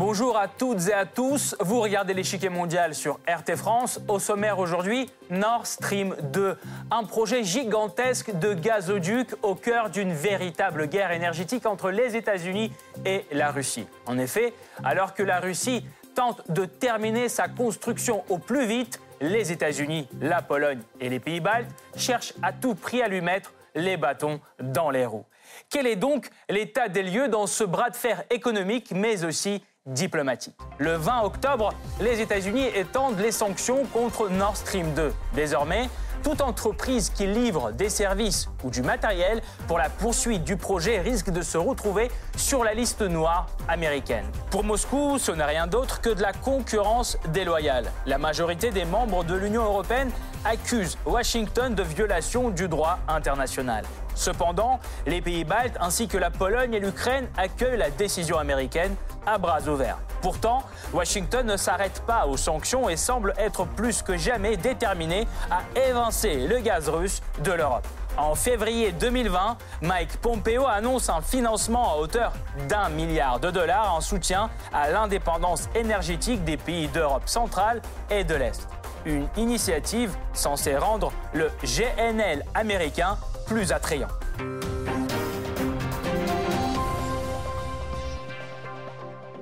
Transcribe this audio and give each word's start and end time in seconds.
Bonjour 0.00 0.38
à 0.38 0.48
toutes 0.48 0.88
et 0.88 0.94
à 0.94 1.04
tous. 1.04 1.54
Vous 1.60 1.78
regardez 1.78 2.14
l'échiquier 2.14 2.48
mondial 2.48 2.94
sur 2.94 3.20
RT 3.28 3.54
France. 3.54 4.00
Au 4.08 4.18
sommaire 4.18 4.58
aujourd'hui, 4.58 5.10
Nord 5.28 5.66
Stream 5.66 6.16
2, 6.22 6.56
un 6.90 7.04
projet 7.04 7.44
gigantesque 7.44 8.34
de 8.38 8.54
gazoduc 8.54 9.28
au 9.42 9.54
cœur 9.54 9.90
d'une 9.90 10.14
véritable 10.14 10.88
guerre 10.88 11.12
énergétique 11.12 11.66
entre 11.66 11.90
les 11.90 12.16
États-Unis 12.16 12.72
et 13.04 13.26
la 13.30 13.50
Russie. 13.50 13.86
En 14.06 14.16
effet, 14.16 14.54
alors 14.82 15.12
que 15.12 15.22
la 15.22 15.38
Russie 15.38 15.84
tente 16.14 16.50
de 16.50 16.64
terminer 16.64 17.28
sa 17.28 17.48
construction 17.48 18.24
au 18.30 18.38
plus 18.38 18.64
vite, 18.64 19.02
les 19.20 19.52
États-Unis, 19.52 20.08
la 20.22 20.40
Pologne 20.40 20.80
et 20.98 21.10
les 21.10 21.20
pays 21.20 21.40
baltes 21.40 21.68
cherchent 21.94 22.32
à 22.42 22.54
tout 22.54 22.74
prix 22.74 23.02
à 23.02 23.08
lui 23.08 23.20
mettre 23.20 23.52
les 23.74 23.98
bâtons 23.98 24.40
dans 24.62 24.88
les 24.88 25.04
roues. 25.04 25.26
Quel 25.68 25.86
est 25.86 25.96
donc 25.96 26.30
l'état 26.48 26.88
des 26.88 27.02
lieux 27.02 27.28
dans 27.28 27.46
ce 27.46 27.64
bras 27.64 27.90
de 27.90 27.96
fer 27.96 28.24
économique, 28.30 28.92
mais 28.92 29.24
aussi 29.24 29.62
diplomatique. 29.86 30.56
Le 30.78 30.94
20 30.94 31.22
octobre, 31.22 31.70
les 32.00 32.20
États-Unis 32.20 32.66
étendent 32.74 33.18
les 33.18 33.32
sanctions 33.32 33.84
contre 33.86 34.28
Nord 34.28 34.56
Stream 34.56 34.92
2. 34.94 35.12
Désormais, 35.34 35.88
toute 36.22 36.42
entreprise 36.42 37.08
qui 37.08 37.26
livre 37.26 37.72
des 37.72 37.88
services 37.88 38.48
ou 38.62 38.70
du 38.70 38.82
matériel 38.82 39.40
pour 39.66 39.78
la 39.78 39.88
poursuite 39.88 40.44
du 40.44 40.56
projet 40.56 41.00
risque 41.00 41.30
de 41.30 41.40
se 41.40 41.56
retrouver 41.56 42.10
sur 42.36 42.62
la 42.62 42.74
liste 42.74 43.00
noire 43.00 43.46
américaine. 43.68 44.26
Pour 44.50 44.64
Moscou, 44.64 45.18
ce 45.18 45.32
n'est 45.32 45.44
rien 45.44 45.66
d'autre 45.66 46.02
que 46.02 46.10
de 46.10 46.20
la 46.20 46.32
concurrence 46.32 47.16
déloyale. 47.32 47.90
La 48.04 48.18
majorité 48.18 48.70
des 48.70 48.84
membres 48.84 49.24
de 49.24 49.34
l'Union 49.34 49.64
européenne 49.64 50.10
accusent 50.44 50.98
Washington 51.06 51.74
de 51.74 51.82
violation 51.82 52.50
du 52.50 52.68
droit 52.68 52.98
international. 53.08 53.84
Cependant, 54.20 54.80
les 55.06 55.22
pays 55.22 55.44
baltes 55.44 55.78
ainsi 55.80 56.06
que 56.06 56.18
la 56.18 56.30
Pologne 56.30 56.74
et 56.74 56.78
l'Ukraine 56.78 57.26
accueillent 57.38 57.78
la 57.78 57.88
décision 57.88 58.38
américaine 58.38 58.94
à 59.24 59.38
bras 59.38 59.62
ouverts. 59.66 59.96
Pourtant, 60.20 60.62
Washington 60.92 61.46
ne 61.46 61.56
s'arrête 61.56 62.02
pas 62.06 62.26
aux 62.26 62.36
sanctions 62.36 62.90
et 62.90 62.98
semble 62.98 63.32
être 63.38 63.64
plus 63.64 64.02
que 64.02 64.18
jamais 64.18 64.58
déterminé 64.58 65.26
à 65.50 65.62
évincer 65.88 66.46
le 66.46 66.58
gaz 66.58 66.90
russe 66.90 67.22
de 67.42 67.52
l'Europe. 67.52 67.86
En 68.18 68.34
février 68.34 68.92
2020, 68.92 69.56
Mike 69.80 70.18
Pompeo 70.18 70.66
annonce 70.66 71.08
un 71.08 71.22
financement 71.22 71.94
à 71.94 71.96
hauteur 71.96 72.34
d'un 72.68 72.90
milliard 72.90 73.40
de 73.40 73.50
dollars 73.50 73.94
en 73.94 74.02
soutien 74.02 74.50
à 74.74 74.90
l'indépendance 74.90 75.70
énergétique 75.74 76.44
des 76.44 76.58
pays 76.58 76.88
d'Europe 76.88 77.26
centrale 77.26 77.80
et 78.10 78.24
de 78.24 78.34
l'Est. 78.34 78.68
Une 79.06 79.26
initiative 79.38 80.14
censée 80.34 80.76
rendre 80.76 81.10
le 81.32 81.50
GNL 81.64 82.44
américain 82.54 83.16
attrayant. 83.72 84.08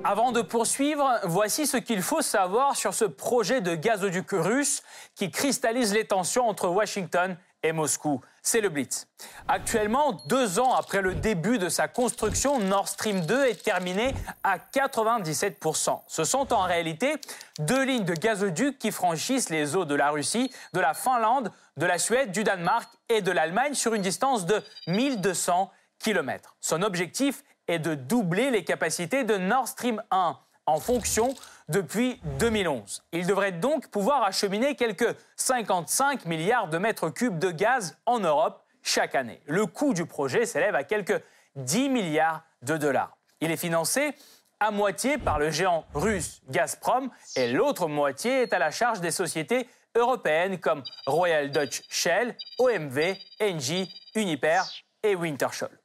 Avant 0.03 0.31
de 0.31 0.41
poursuivre, 0.41 1.19
voici 1.25 1.67
ce 1.67 1.77
qu'il 1.77 2.01
faut 2.01 2.21
savoir 2.21 2.75
sur 2.75 2.93
ce 2.93 3.05
projet 3.05 3.61
de 3.61 3.75
gazoduc 3.75 4.31
russe 4.31 4.81
qui 5.15 5.29
cristallise 5.29 5.93
les 5.93 6.05
tensions 6.05 6.47
entre 6.47 6.67
Washington 6.67 7.31
et 7.31 7.37
Moscou. 7.73 8.21
C'est 8.41 8.61
le 8.61 8.69
Blitz. 8.69 9.07
Actuellement, 9.47 10.13
deux 10.27 10.59
ans 10.59 10.73
après 10.73 11.01
le 11.01 11.13
début 11.13 11.57
de 11.57 11.69
sa 11.69 11.87
construction, 11.87 12.59
Nord 12.59 12.87
Stream 12.87 13.25
2 13.25 13.45
est 13.45 13.63
terminé 13.63 14.15
à 14.43 14.57
97%. 14.57 16.01
Ce 16.07 16.23
sont 16.23 16.53
en 16.53 16.63
réalité 16.63 17.15
deux 17.59 17.83
lignes 17.83 18.05
de 18.05 18.13
gazoduc 18.13 18.79
qui 18.79 18.91
franchissent 18.91 19.49
les 19.49 19.75
eaux 19.75 19.85
de 19.85 19.95
la 19.95 20.09
Russie, 20.09 20.51
de 20.73 20.79
la 20.79 20.93
Finlande, 20.93 21.51
de 21.77 21.85
la 21.85 21.97
Suède, 21.97 22.31
du 22.31 22.43
Danemark 22.43 22.89
et 23.09 23.21
de 23.21 23.31
l'Allemagne 23.31 23.73
sur 23.73 23.93
une 23.93 24.01
distance 24.01 24.45
de 24.45 24.63
1200 24.87 25.69
km. 25.99 26.55
Son 26.61 26.81
objectif 26.81 27.43
est 27.67 27.79
de 27.79 27.93
doubler 27.93 28.51
les 28.51 28.63
capacités 28.63 29.25
de 29.25 29.37
Nord 29.37 29.67
Stream 29.67 30.01
1 30.11 30.37
en 30.65 30.79
fonction 30.79 31.33
depuis 31.67 32.19
2011. 32.39 33.03
Il 33.11 33.27
devrait 33.27 33.51
donc 33.51 33.89
pouvoir 33.89 34.23
acheminer 34.23 34.75
quelques 34.75 35.15
55 35.35 36.25
milliards 36.25 36.67
de 36.67 36.77
mètres 36.77 37.09
cubes 37.09 37.39
de 37.39 37.51
gaz 37.51 37.97
en 38.05 38.19
Europe 38.19 38.63
chaque 38.81 39.15
année. 39.15 39.41
Le 39.45 39.65
coût 39.65 39.93
du 39.93 40.05
projet 40.05 40.45
s'élève 40.45 40.75
à 40.75 40.83
quelques 40.83 41.21
10 41.55 41.89
milliards 41.89 42.43
de 42.61 42.77
dollars. 42.77 43.17
Il 43.41 43.51
est 43.51 43.57
financé 43.57 44.13
à 44.59 44.71
moitié 44.71 45.17
par 45.17 45.39
le 45.39 45.51
géant 45.51 45.85
russe 45.93 46.41
Gazprom 46.49 47.09
et 47.35 47.51
l'autre 47.51 47.87
moitié 47.87 48.41
est 48.41 48.53
à 48.53 48.59
la 48.59 48.71
charge 48.71 48.99
des 48.99 49.11
sociétés 49.11 49.69
européennes 49.95 50.59
comme 50.59 50.83
Royal 51.07 51.51
Dutch 51.51 51.83
Shell, 51.89 52.35
OMV, 52.57 53.15
Engie, 53.41 53.89
Uniper 54.15 54.61
et 55.03 55.15
Wintershall. 55.15 55.78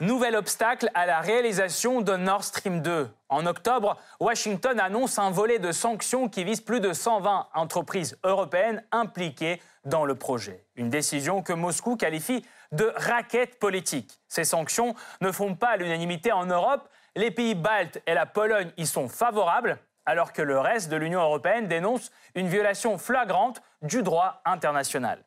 Nouvel 0.00 0.36
obstacle 0.36 0.90
à 0.92 1.06
la 1.06 1.20
réalisation 1.20 2.02
de 2.02 2.16
Nord 2.16 2.44
Stream 2.44 2.82
2. 2.82 3.08
En 3.30 3.46
octobre, 3.46 3.96
Washington 4.20 4.78
annonce 4.78 5.18
un 5.18 5.30
volet 5.30 5.58
de 5.58 5.72
sanctions 5.72 6.28
qui 6.28 6.44
vise 6.44 6.60
plus 6.60 6.80
de 6.80 6.92
120 6.92 7.48
entreprises 7.54 8.18
européennes 8.22 8.84
impliquées 8.92 9.62
dans 9.86 10.04
le 10.04 10.14
projet. 10.14 10.66
Une 10.74 10.90
décision 10.90 11.42
que 11.42 11.54
Moscou 11.54 11.96
qualifie 11.96 12.44
de 12.72 12.92
raquette 12.94 13.58
politique. 13.58 14.20
Ces 14.28 14.44
sanctions 14.44 14.94
ne 15.22 15.32
font 15.32 15.54
pas 15.54 15.78
l'unanimité 15.78 16.30
en 16.30 16.44
Europe. 16.44 16.90
Les 17.14 17.30
pays 17.30 17.54
baltes 17.54 18.02
et 18.06 18.12
la 18.12 18.26
Pologne 18.26 18.72
y 18.76 18.84
sont 18.84 19.08
favorables, 19.08 19.78
alors 20.04 20.34
que 20.34 20.42
le 20.42 20.60
reste 20.60 20.90
de 20.90 20.96
l'Union 20.96 21.22
européenne 21.22 21.68
dénonce 21.68 22.10
une 22.34 22.48
violation 22.48 22.98
flagrante 22.98 23.62
du 23.80 24.02
droit 24.02 24.42
international. 24.44 25.24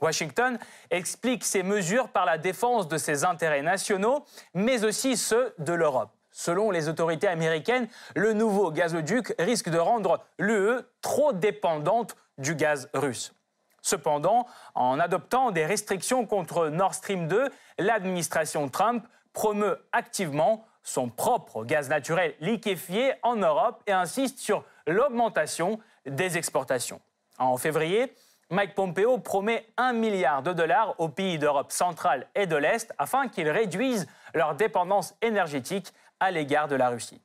Washington 0.00 0.58
explique 0.90 1.44
ces 1.44 1.62
mesures 1.62 2.08
par 2.08 2.24
la 2.24 2.38
défense 2.38 2.88
de 2.88 2.98
ses 2.98 3.24
intérêts 3.24 3.62
nationaux, 3.62 4.24
mais 4.54 4.84
aussi 4.84 5.16
ceux 5.16 5.54
de 5.58 5.72
l'Europe. 5.72 6.10
Selon 6.32 6.70
les 6.70 6.88
autorités 6.88 7.28
américaines, 7.28 7.88
le 8.14 8.32
nouveau 8.32 8.70
gazoduc 8.70 9.34
risque 9.38 9.68
de 9.68 9.78
rendre 9.78 10.24
l'UE 10.38 10.80
trop 11.02 11.32
dépendante 11.32 12.16
du 12.38 12.54
gaz 12.54 12.88
russe. 12.94 13.34
Cependant, 13.82 14.46
en 14.74 15.00
adoptant 15.00 15.50
des 15.50 15.66
restrictions 15.66 16.26
contre 16.26 16.68
Nord 16.68 16.94
Stream 16.94 17.28
2, 17.28 17.50
l'administration 17.78 18.68
Trump 18.68 19.06
promeut 19.32 19.78
activement 19.92 20.64
son 20.82 21.08
propre 21.08 21.64
gaz 21.64 21.88
naturel 21.88 22.34
liquéfié 22.40 23.14
en 23.22 23.36
Europe 23.36 23.82
et 23.86 23.92
insiste 23.92 24.38
sur 24.38 24.64
l'augmentation 24.86 25.78
des 26.06 26.38
exportations. 26.38 27.00
En 27.38 27.56
février, 27.56 28.12
Mike 28.50 28.74
Pompeo 28.74 29.18
promet 29.18 29.64
un 29.76 29.92
milliard 29.92 30.42
de 30.42 30.52
dollars 30.52 30.96
aux 30.98 31.08
pays 31.08 31.38
d'Europe 31.38 31.70
centrale 31.70 32.26
et 32.34 32.46
de 32.46 32.56
l'Est 32.56 32.92
afin 32.98 33.28
qu'ils 33.28 33.48
réduisent 33.48 34.08
leur 34.34 34.56
dépendance 34.56 35.14
énergétique 35.22 35.92
à 36.18 36.32
l'égard 36.32 36.66
de 36.66 36.74
la 36.74 36.88
Russie. 36.88 37.22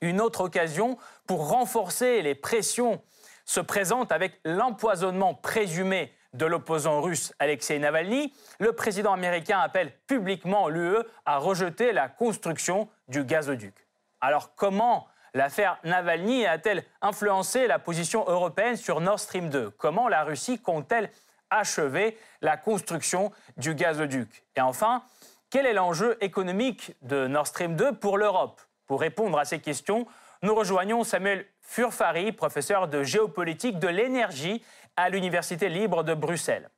Une 0.00 0.22
autre 0.22 0.40
occasion 0.40 0.96
pour 1.26 1.50
renforcer 1.50 2.22
les 2.22 2.34
pressions 2.34 3.02
se 3.44 3.60
présente 3.60 4.10
avec 4.10 4.40
l'empoisonnement 4.44 5.34
présumé 5.34 6.12
de 6.32 6.46
l'opposant 6.46 7.02
russe 7.02 7.34
Alexei 7.38 7.78
Navalny. 7.78 8.32
Le 8.58 8.72
président 8.72 9.12
américain 9.12 9.58
appelle 9.58 9.92
publiquement 10.06 10.68
l'UE 10.68 11.04
à 11.26 11.36
rejeter 11.36 11.92
la 11.92 12.08
construction 12.08 12.88
du 13.08 13.24
gazoduc. 13.24 13.74
Alors 14.22 14.54
comment 14.54 15.08
L'affaire 15.34 15.78
Navalny 15.84 16.44
a-t-elle 16.46 16.84
influencé 17.00 17.66
la 17.66 17.78
position 17.78 18.24
européenne 18.28 18.76
sur 18.76 19.00
Nord 19.00 19.18
Stream 19.18 19.48
2 19.48 19.70
Comment 19.70 20.08
la 20.08 20.24
Russie 20.24 20.58
compte-t-elle 20.58 21.10
achever 21.48 22.18
la 22.42 22.56
construction 22.56 23.32
du 23.56 23.74
gazoduc? 23.74 24.44
Et 24.56 24.60
enfin, 24.60 25.02
quel 25.48 25.64
est 25.64 25.72
l'enjeu 25.72 26.18
économique 26.20 26.94
de 27.02 27.26
Nord 27.26 27.46
Stream 27.46 27.76
2 27.76 27.94
pour 27.94 28.18
l'Europe? 28.18 28.60
Pour 28.86 29.00
répondre 29.00 29.38
à 29.38 29.46
ces 29.46 29.58
questions, 29.58 30.06
nous 30.42 30.54
rejoignons 30.54 31.02
Samuel 31.04 31.46
Furfari, 31.62 32.32
professeur 32.32 32.88
de 32.88 33.02
géopolitique 33.02 33.78
de 33.78 33.88
l'énergie 33.88 34.62
à 34.96 35.08
l'Université 35.08 35.68
libre 35.68 36.02
de 36.04 36.12
Bruxelles. 36.12 36.68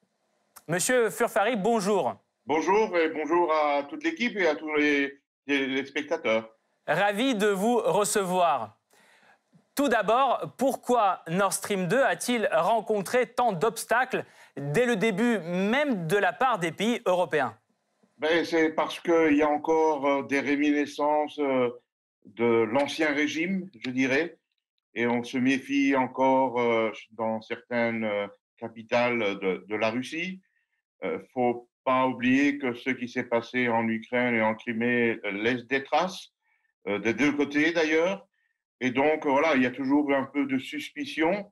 Monsieur 0.68 1.10
Furfari, 1.10 1.56
bonjour. 1.56 2.14
Bonjour 2.46 2.96
et 2.96 3.08
bonjour 3.08 3.52
à 3.52 3.82
toute 3.82 4.04
l'équipe 4.04 4.36
et 4.36 4.46
à 4.46 4.54
tous 4.54 4.72
les, 4.76 5.86
spectateurs. 5.86 6.53
Ravi 6.86 7.34
de 7.34 7.46
vous 7.46 7.78
recevoir. 7.78 8.76
Tout 9.74 9.88
d'abord, 9.88 10.54
pourquoi 10.56 11.22
Nord 11.28 11.52
Stream 11.52 11.88
2 11.88 12.00
a-t-il 12.00 12.48
rencontré 12.52 13.26
tant 13.26 13.52
d'obstacles 13.52 14.24
dès 14.56 14.86
le 14.86 14.94
début, 14.94 15.40
même 15.40 16.06
de 16.06 16.16
la 16.16 16.32
part 16.32 16.58
des 16.58 16.70
pays 16.70 17.00
européens? 17.06 17.56
Ben, 18.18 18.44
C'est 18.44 18.70
parce 18.70 19.00
qu'il 19.00 19.34
y 19.36 19.42
a 19.42 19.48
encore 19.48 20.06
euh, 20.06 20.22
des 20.22 20.38
réminiscences 20.38 21.38
euh, 21.40 21.70
de 22.24 22.44
l'ancien 22.44 23.12
régime, 23.12 23.68
je 23.84 23.90
dirais, 23.90 24.38
et 24.94 25.08
on 25.08 25.24
se 25.24 25.38
méfie 25.38 25.96
encore 25.96 26.60
euh, 26.60 26.92
dans 27.10 27.42
certaines 27.42 28.08
capitales 28.56 29.40
de, 29.40 29.64
de 29.66 29.74
la 29.74 29.90
Russie. 29.90 30.40
Il 31.02 31.20
faut 31.34 31.68
pas 31.84 32.06
oublier 32.06 32.58
que 32.58 32.72
ce 32.72 32.90
qui 32.90 33.08
s'est 33.08 33.24
passé 33.24 33.68
en 33.68 33.86
Ukraine 33.88 34.34
et 34.34 34.40
en 34.40 34.54
Crimée 34.54 35.18
laisse 35.24 35.66
des 35.66 35.82
traces. 35.82 36.33
Euh, 36.86 36.98
des 36.98 37.14
deux 37.14 37.32
côtés 37.32 37.72
d'ailleurs. 37.72 38.26
Et 38.80 38.90
donc, 38.90 39.24
voilà, 39.24 39.54
il 39.56 39.62
y 39.62 39.66
a 39.66 39.70
toujours 39.70 40.12
un 40.12 40.24
peu 40.24 40.46
de 40.46 40.58
suspicion 40.58 41.50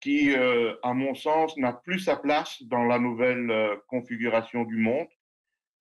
qui, 0.00 0.34
euh, 0.34 0.74
à 0.82 0.94
mon 0.94 1.14
sens, 1.14 1.56
n'a 1.56 1.72
plus 1.72 2.00
sa 2.00 2.16
place 2.16 2.62
dans 2.62 2.84
la 2.84 2.98
nouvelle 2.98 3.50
euh, 3.50 3.76
configuration 3.88 4.64
du 4.64 4.76
monde. 4.76 5.08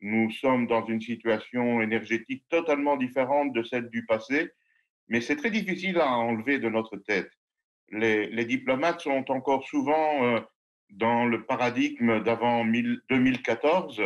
Nous 0.01 0.29
sommes 0.31 0.67
dans 0.67 0.85
une 0.85 1.01
situation 1.01 1.81
énergétique 1.81 2.43
totalement 2.49 2.97
différente 2.97 3.53
de 3.53 3.63
celle 3.63 3.89
du 3.89 4.05
passé, 4.05 4.51
mais 5.07 5.21
c'est 5.21 5.37
très 5.37 5.49
difficile 5.49 5.99
à 5.99 6.11
enlever 6.11 6.59
de 6.59 6.69
notre 6.69 6.97
tête. 6.97 7.31
Les, 7.89 8.45
diplomates 8.45 9.01
sont 9.01 9.31
encore 9.31 9.63
souvent 9.65 10.43
dans 10.89 11.25
le 11.25 11.45
paradigme 11.45 12.21
d'avant 12.21 12.63
2014 12.65 14.03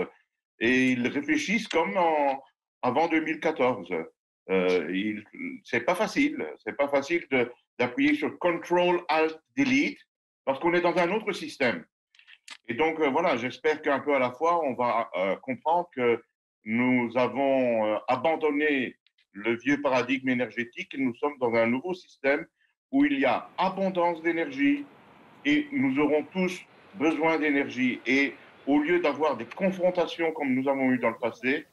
et 0.60 0.92
ils 0.92 1.08
réfléchissent 1.08 1.68
comme 1.68 1.98
en, 1.98 2.42
avant 2.84 3.08
2014. 3.10 3.90
Euh, 4.50 5.22
c'est 5.64 5.82
pas 5.82 5.96
facile, 5.96 6.46
c'est 6.64 6.76
pas 6.76 6.88
facile 6.88 7.26
d'appuyer 7.80 8.16
sur 8.16 8.38
Control 8.40 9.02
Alt 9.08 9.40
Delete 9.56 10.00
parce 10.46 10.60
qu'on 10.60 10.74
est 10.74 10.82
dans 10.82 10.98
un 10.98 11.12
autre 11.12 11.32
système. 11.32 11.86
Et 12.68 12.74
donc, 12.74 13.00
euh, 13.00 13.10
voilà, 13.10 13.38
j'espère 13.38 13.82
qu'un 13.82 14.00
peu 14.00 14.16
à 14.16 14.20
la 14.20 14.32
fois, 14.32 14.64
on 14.64 14.74
va 14.74 15.10
euh, 15.16 15.36
comprendre 15.38 15.90
que 15.96 16.22
nous 16.64 17.12
avons 17.16 17.86
euh, 17.86 17.98
abandonné 18.08 18.96
le 19.34 19.56
vieux 19.56 19.82
paradigme 19.82 20.30
énergétique 20.30 20.94
et 20.94 20.98
nous 20.98 21.16
sommes 21.16 21.38
dans 21.40 21.54
un 21.54 21.68
nouveau 21.68 21.94
système 21.94 22.46
où 22.92 23.06
il 23.06 23.20
y 23.20 23.26
a 23.26 23.50
abondance 23.58 24.22
d'énergie 24.22 24.86
et 25.46 25.68
nous 25.72 25.98
aurons 26.00 26.24
tous 26.34 26.62
besoin 26.96 27.40
d'énergie. 27.40 28.02
Et 28.06 28.36
au 28.68 28.80
lieu 28.80 29.00
d'avoir 29.00 29.38
des 29.38 29.46
confrontations 29.46 30.32
comme 30.34 30.54
nous 30.54 30.70
avons 30.70 30.92
eu 30.92 31.00
dans 31.00 31.10
le 31.10 31.18
passé, 31.18 31.66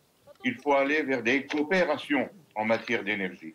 il 0.44 0.54
faut 0.54 0.72
aller 0.72 1.02
vers 1.02 1.22
des 1.22 1.46
coopérations 1.46 2.28
en 2.58 2.64
matière 2.64 3.04
d'énergie. 3.04 3.54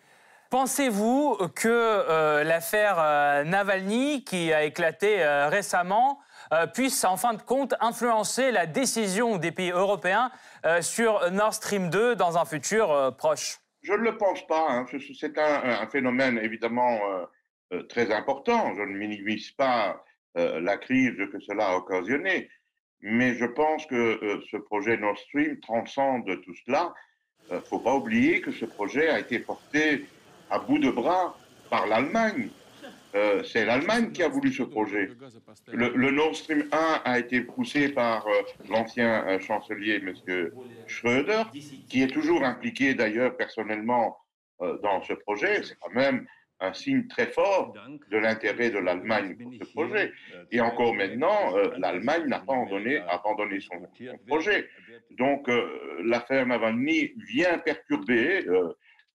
Pensez-vous 0.50 1.38
que 1.56 2.44
l'affaire 2.44 2.98
Navalny, 3.46 4.24
qui 4.24 4.54
a 4.54 4.64
éclaté 4.64 5.26
récemment, 5.50 6.20
euh, 6.52 6.68
puisse 6.68 7.04
en 7.04 7.18
fin 7.18 7.34
de 7.34 7.42
compte 7.42 7.74
influencer 7.80 8.52
la 8.52 8.66
décision 8.66 9.38
des 9.38 9.52
pays 9.52 9.72
européens 9.72 10.32
euh, 10.66 10.82
sur 10.82 11.32
Nord 11.32 11.54
Stream 11.54 11.90
2 11.90 12.16
dans 12.16 12.38
un 12.38 12.46
futur 12.46 12.92
euh, 12.92 13.12
proche? 13.12 13.60
Je 13.82 13.94
ne 13.94 13.98
le 13.98 14.18
pense 14.18 14.46
pas. 14.46 14.66
Hein. 14.70 14.86
C'est 15.20 15.38
un, 15.38 15.88
phénomène 15.88 16.38
évidemment 16.38 17.00
très 17.90 18.14
important. 18.14 18.74
Je 18.76 18.82
ne 18.82 18.98
minimise 18.98 19.52
pas 19.52 20.02
la 20.36 20.78
crise 20.78 21.18
que 21.18 21.40
cela 21.42 21.72
a 21.72 21.76
occasionné. 21.76 22.50
Mais 23.02 23.36
je 23.36 23.44
pense 23.44 23.86
que 23.88 24.40
ce 24.50 24.56
projet 24.56 24.96
Nord 24.96 25.18
Stream 25.18 25.60
transcende 25.60 26.42
tout 26.44 26.56
cela. 26.66 26.94
Il 27.50 27.56
ne 27.56 27.62
faut 27.62 27.80
pas 27.80 27.96
oublier 27.96 28.42
que 28.42 28.52
ce 28.52 28.66
projet 28.66 29.10
a 29.10 29.20
été 29.20 29.40
porté 29.40 30.06
à 30.50 30.60
bout 30.60 30.80
de 30.80 30.90
bras 30.90 31.38
par 31.70 31.88
l'Allemagne. 31.88 32.50
Euh, 33.16 33.44
c'est 33.44 33.66
l'Allemagne 33.66 34.12
qui 34.12 34.24
a 34.24 34.28
voulu 34.28 34.52
ce 34.52 34.64
projet. 34.64 35.10
Le, 35.72 36.12
Nord 36.12 36.36
Stream 36.36 36.68
1 36.72 37.02
a 37.06 37.20
été 37.20 37.42
poussé 37.42 37.90
par 37.90 38.26
euh, 38.26 38.32
l'ancien 38.70 39.28
euh, 39.28 39.40
chancelier, 39.40 39.96
M. 39.96 40.14
Schröder, 40.88 41.44
qui 41.90 42.02
est 42.02 42.08
toujours 42.08 42.44
impliqué 42.44 42.94
d'ailleurs 42.96 43.36
personnellement 43.36 44.18
dans 44.60 45.04
ce 45.04 45.14
projet. 45.14 45.62
C'est 45.64 45.78
quand 45.82 45.94
même 45.94 46.26
un 46.60 46.74
signe 46.74 47.08
très 47.08 47.28
fort 47.28 47.74
de 48.10 48.18
l'intérêt 48.18 48.70
de 48.70 48.80
l'Allemagne 48.80 49.36
pour 49.36 49.54
ce 49.54 49.72
projet. 49.74 50.14
Et 50.52 50.62
encore 50.62 50.94
maintenant, 50.94 51.56
l'Allemagne 51.78 52.26
n'a 52.28 52.40
pas 52.40 52.54
abandonné, 52.54 53.60
son, 53.60 53.86
projet. 54.28 54.70
Donc 55.12 55.50
l'affaire 56.04 56.46
Navalny 56.46 57.14
vient 57.28 57.58
perturber. 57.58 58.46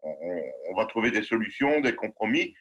on 0.03 0.77
va 0.77 0.85
trouver 0.87 1.11
des 1.11 1.23
solutions, 1.23 1.81
des 1.81 1.95
compromis 1.95 2.55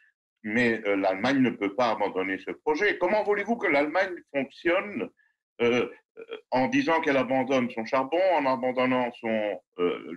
mais 0.44 0.82
euh, 0.86 0.96
l'Allemagne 0.96 1.40
ne 1.40 1.50
peut 1.50 1.76
pas 1.76 1.92
abandonner 1.92 2.38
ce 2.40 2.52
projet. 2.52 2.98
Comment 2.98 3.24
voulez-vous 3.24 3.58
que 3.58 3.68
l'Allemagne 3.68 4.16
fonctionne 4.34 5.10
euh, 5.62 5.90
euh, 6.18 6.24
en 6.52 6.68
disant 6.68 7.02
qu'elle 7.02 7.18
abandonne 7.18 7.70
son 7.72 7.86
charbon, 7.86 8.22
en 8.34 8.46
abandonnant 8.46 9.12
son 9.20 9.60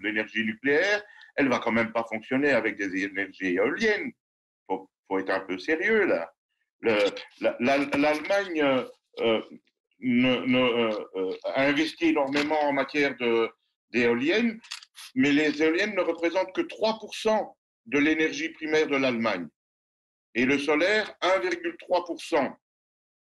l'énergie 0.03 0.45
nucléaire? 0.45 1.03
Elle 1.37 1.49
va 1.49 1.59
quand 1.59 1.73
même 1.73 1.93
pas 1.93 2.05
fonctionner 2.09 2.51
avec 2.51 2.77
des 2.77 3.05
énergies 3.05 3.57
éoliennes. 3.57 4.13
Faut, 4.71 4.89
faut 5.09 5.19
être 5.19 5.31
un 5.31 5.41
peu 5.41 5.59
sérieux 5.59 6.05
là. 6.05 6.33
L'Allemagne 7.59 8.63
a 8.63 8.87
investi 11.57 12.07
énormément 12.07 12.61
en 12.63 12.73
matière 12.73 13.17
d'éoliennes, 13.91 14.61
mais 15.17 15.33
les 15.33 15.61
éoliennes 15.61 15.97
ne 15.97 16.03
représentent 16.03 16.55
que 16.55 16.63
3% 16.63 17.55
de 17.87 17.99
l'énergie 17.99 18.51
primaire 18.51 18.87
de 18.87 18.97
l'Allemagne 18.97 19.49
et 20.35 20.45
le 20.45 20.59
solaire 20.59 21.13
1,3%. 21.23 22.55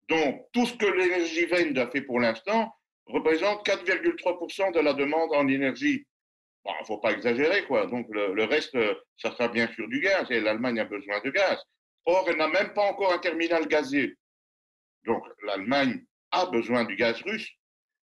Donc, 0.09 0.47
tout 0.53 0.67
ce 0.67 0.75
que 0.75 0.87
l'énergie 0.87 1.47
verte 1.47 1.77
a 1.77 1.91
fait 1.91 2.03
pour 2.03 2.21
l'instant 2.21 2.73
représente 3.07 3.67
4,3% 3.67 4.73
de 4.73 4.81
la 4.81 4.93
demande 4.95 5.35
en 5.35 5.49
énergie. 5.49 6.07
Il 6.65 6.73
ne 6.81 6.87
faut 6.87 6.99
pas 6.99 7.13
exagérer, 7.13 7.65
quoi. 7.65 7.87
Donc, 7.87 8.07
le, 8.11 8.45
reste, 8.45 8.77
ça 9.17 9.33
sera 9.33 9.49
bien 9.49 9.69
sûr 9.73 9.89
du 9.89 10.01
gaz, 10.01 10.31
et 10.31 10.41
l'Allemagne 10.41 10.79
a 10.81 10.85
besoin 10.85 11.21
de 11.21 11.31
gaz. 11.31 11.59
Or, 12.05 12.25
elle 12.29 12.37
n'a 12.37 12.49
même 12.49 12.73
pas 12.73 12.83
encore 12.83 13.13
un 13.13 13.19
terminal 13.19 13.67
gazé. 13.67 14.17
Donc, 15.05 15.25
l'Allemagne 15.45 16.05
a 16.31 16.47
besoin 16.47 16.85
du 16.85 16.97
gaz 16.97 17.21
russe, 17.23 17.51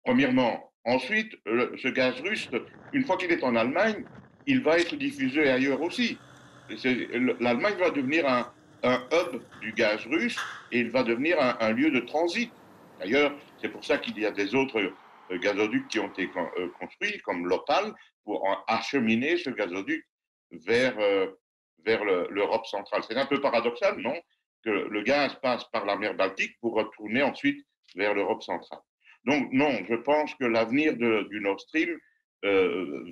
premièrement. 0.05 0.73
Ensuite, 0.85 1.35
ce 1.47 1.89
gaz 1.89 2.19
russe, 2.21 2.49
une 2.95 3.05
fois 3.05 3.19
qu'il 3.19 3.31
est 3.31 3.45
en 3.45 3.55
Allemagne, 3.55 4.05
il 4.47 4.63
va 4.63 4.79
être 4.79 4.97
diffusé 4.97 5.51
ailleurs 5.51 5.83
aussi. 5.83 6.19
L'Allemagne 7.41 7.77
va 7.79 7.91
devenir 7.91 8.27
un, 8.27 8.51
un 8.83 9.03
hub 9.13 9.43
du 9.61 9.73
gaz 9.73 10.05
russe 10.07 10.37
et 10.73 10.81
il 10.81 10.91
va 10.91 11.03
devenir 11.03 11.39
un, 11.41 11.73
lieu 11.73 11.91
de 11.91 12.01
transit. 12.01 12.51
D'ailleurs, 13.01 13.33
c'est 13.61 13.69
pour 13.69 13.85
ça 13.85 13.99
qu'il 13.99 14.19
y 14.19 14.27
a 14.27 14.31
des 14.31 14.55
autres 14.55 14.79
euh, 15.31 15.39
gazoducs 15.39 15.89
qui 15.89 15.99
ont 15.99 16.09
été 16.09 16.31
euh, 16.37 16.69
construits, 16.79 17.21
comme 17.25 17.47
l'Opal, 17.47 17.93
pour 18.29 18.47
acheminer 18.67 19.39
ce 19.39 19.49
gazoduc 19.49 20.07
vers, 20.51 20.95
euh, 20.99 21.29
vers 21.87 22.05
l'Europe 22.05 22.67
centrale. 22.67 23.03
C'est 23.09 23.17
un 23.17 23.25
peu 23.25 23.41
paradoxal, 23.41 23.97
non 23.97 24.21
Que 24.63 24.69
le 24.69 25.03
gaz 25.03 25.35
passe 25.41 25.65
par 25.73 25.87
la 25.87 25.97
mer 25.97 26.15
Baltique 26.15 26.55
pour 26.61 26.75
retourner 26.75 27.23
ensuite 27.23 27.65
vers 27.97 28.13
l'Europe 28.13 28.43
centrale. 28.43 28.81
Donc, 29.25 29.49
non, 29.53 29.73
je 29.89 29.95
pense 29.95 30.35
que 30.35 30.45
l'avenir 30.45 30.95
du 30.95 31.41
Nord 31.41 31.59
Stream 31.59 31.97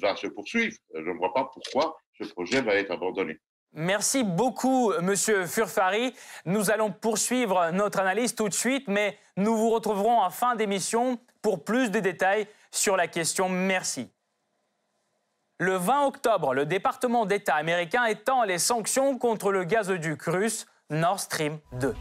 va 0.02 0.16
se 0.16 0.26
poursuivre. 0.26 0.76
Je 0.94 1.00
ne 1.00 1.16
vois 1.16 1.32
pas 1.32 1.48
pourquoi 1.50 1.96
ce 2.20 2.24
projet 2.34 2.60
va 2.60 2.74
être 2.74 2.90
abandonné. 2.90 3.38
Merci 3.72 4.22
beaucoup, 4.22 4.92
Monsieur 5.00 5.46
Furfari. 5.46 6.14
Nous 6.44 6.70
allons 6.70 6.92
poursuivre 6.92 7.70
notre 7.72 8.00
analyse 8.00 8.34
tout 8.34 8.50
de 8.50 8.54
suite, 8.54 8.86
mais 8.86 9.18
nous 9.38 9.56
vous 9.56 9.70
retrouverons 9.70 10.20
en 10.20 10.30
fin 10.30 10.56
d'émission 10.56 11.18
pour 11.40 11.64
plus 11.64 11.90
de 11.90 12.00
détails 12.00 12.46
sur 12.70 12.98
la 12.98 13.08
question. 13.08 13.48
Merci. 13.48 14.10
Le 15.58 15.76
20 15.76 16.04
octobre, 16.04 16.52
le 16.52 16.66
département 16.66 17.24
d'État 17.24 17.54
américain 17.54 18.04
étend 18.04 18.44
les 18.44 18.58
sanctions 18.58 19.16
contre 19.16 19.52
le 19.52 19.64
gazoduc 19.64 20.24
russe 20.24 20.66
Nord 20.90 21.18
Stream 21.18 21.58
2. 21.80 21.94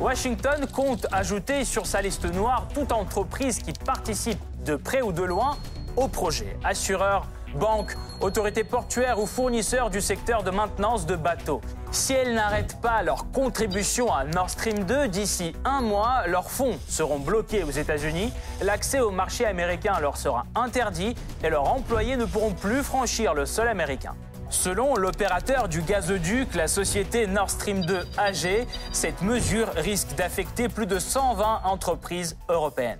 Washington 0.00 0.66
compte 0.74 1.06
ajouter 1.12 1.66
sur 1.66 1.84
sa 1.84 2.00
liste 2.00 2.24
noire 2.24 2.66
toute 2.72 2.92
entreprise 2.92 3.58
qui 3.58 3.74
participe 3.74 4.38
de 4.64 4.76
près 4.76 5.02
ou 5.02 5.12
de 5.12 5.22
loin 5.22 5.58
au 5.98 6.08
projet. 6.08 6.56
Assureurs, 6.64 7.26
banques, 7.54 7.96
autorités 8.20 8.64
portuaires 8.64 9.18
ou 9.18 9.26
fournisseurs 9.26 9.90
du 9.90 10.00
secteur 10.00 10.42
de 10.42 10.50
maintenance 10.50 11.06
de 11.06 11.16
bateaux. 11.16 11.60
Si 11.90 12.12
elles 12.12 12.34
n'arrêtent 12.34 12.80
pas 12.80 13.02
leur 13.02 13.30
contribution 13.32 14.12
à 14.12 14.24
Nord 14.24 14.50
Stream 14.50 14.84
2 14.84 15.08
d'ici 15.08 15.54
un 15.64 15.80
mois, 15.80 16.26
leurs 16.26 16.50
fonds 16.50 16.78
seront 16.88 17.18
bloqués 17.18 17.64
aux 17.64 17.70
États-Unis, 17.70 18.32
l'accès 18.62 19.00
au 19.00 19.10
marché 19.10 19.44
américain 19.44 19.98
leur 20.00 20.16
sera 20.16 20.46
interdit 20.54 21.14
et 21.42 21.50
leurs 21.50 21.68
employés 21.68 22.16
ne 22.16 22.24
pourront 22.24 22.52
plus 22.52 22.82
franchir 22.82 23.34
le 23.34 23.46
sol 23.46 23.68
américain. 23.68 24.14
Selon 24.50 24.96
l'opérateur 24.96 25.68
du 25.68 25.80
gazoduc, 25.80 26.54
la 26.56 26.66
société 26.66 27.28
Nord 27.28 27.50
Stream 27.50 27.84
2 27.84 28.04
AG, 28.18 28.66
cette 28.92 29.22
mesure 29.22 29.68
risque 29.76 30.14
d'affecter 30.16 30.68
plus 30.68 30.86
de 30.86 30.98
120 30.98 31.62
entreprises 31.64 32.36
européennes. 32.48 32.98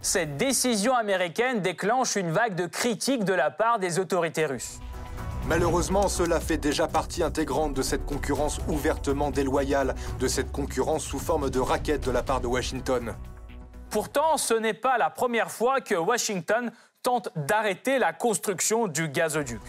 Cette 0.00 0.36
décision 0.36 0.94
américaine 0.94 1.60
déclenche 1.60 2.14
une 2.16 2.30
vague 2.30 2.54
de 2.54 2.66
critiques 2.66 3.24
de 3.24 3.32
la 3.34 3.50
part 3.50 3.78
des 3.80 3.98
autorités 3.98 4.46
russes. 4.46 4.78
Malheureusement, 5.46 6.08
cela 6.08 6.40
fait 6.40 6.56
déjà 6.56 6.86
partie 6.86 7.22
intégrante 7.22 7.74
de 7.74 7.82
cette 7.82 8.04
concurrence 8.06 8.60
ouvertement 8.68 9.30
déloyale, 9.30 9.94
de 10.20 10.28
cette 10.28 10.52
concurrence 10.52 11.04
sous 11.04 11.18
forme 11.18 11.50
de 11.50 11.58
raquette 11.58 12.04
de 12.04 12.10
la 12.10 12.22
part 12.22 12.40
de 12.40 12.46
Washington. 12.46 13.14
Pourtant, 13.90 14.36
ce 14.36 14.54
n'est 14.54 14.74
pas 14.74 14.98
la 14.98 15.10
première 15.10 15.50
fois 15.50 15.80
que 15.80 15.94
Washington 15.94 16.70
tente 17.02 17.30
d'arrêter 17.34 17.98
la 17.98 18.12
construction 18.12 18.86
du 18.86 19.08
gazoduc. 19.08 19.60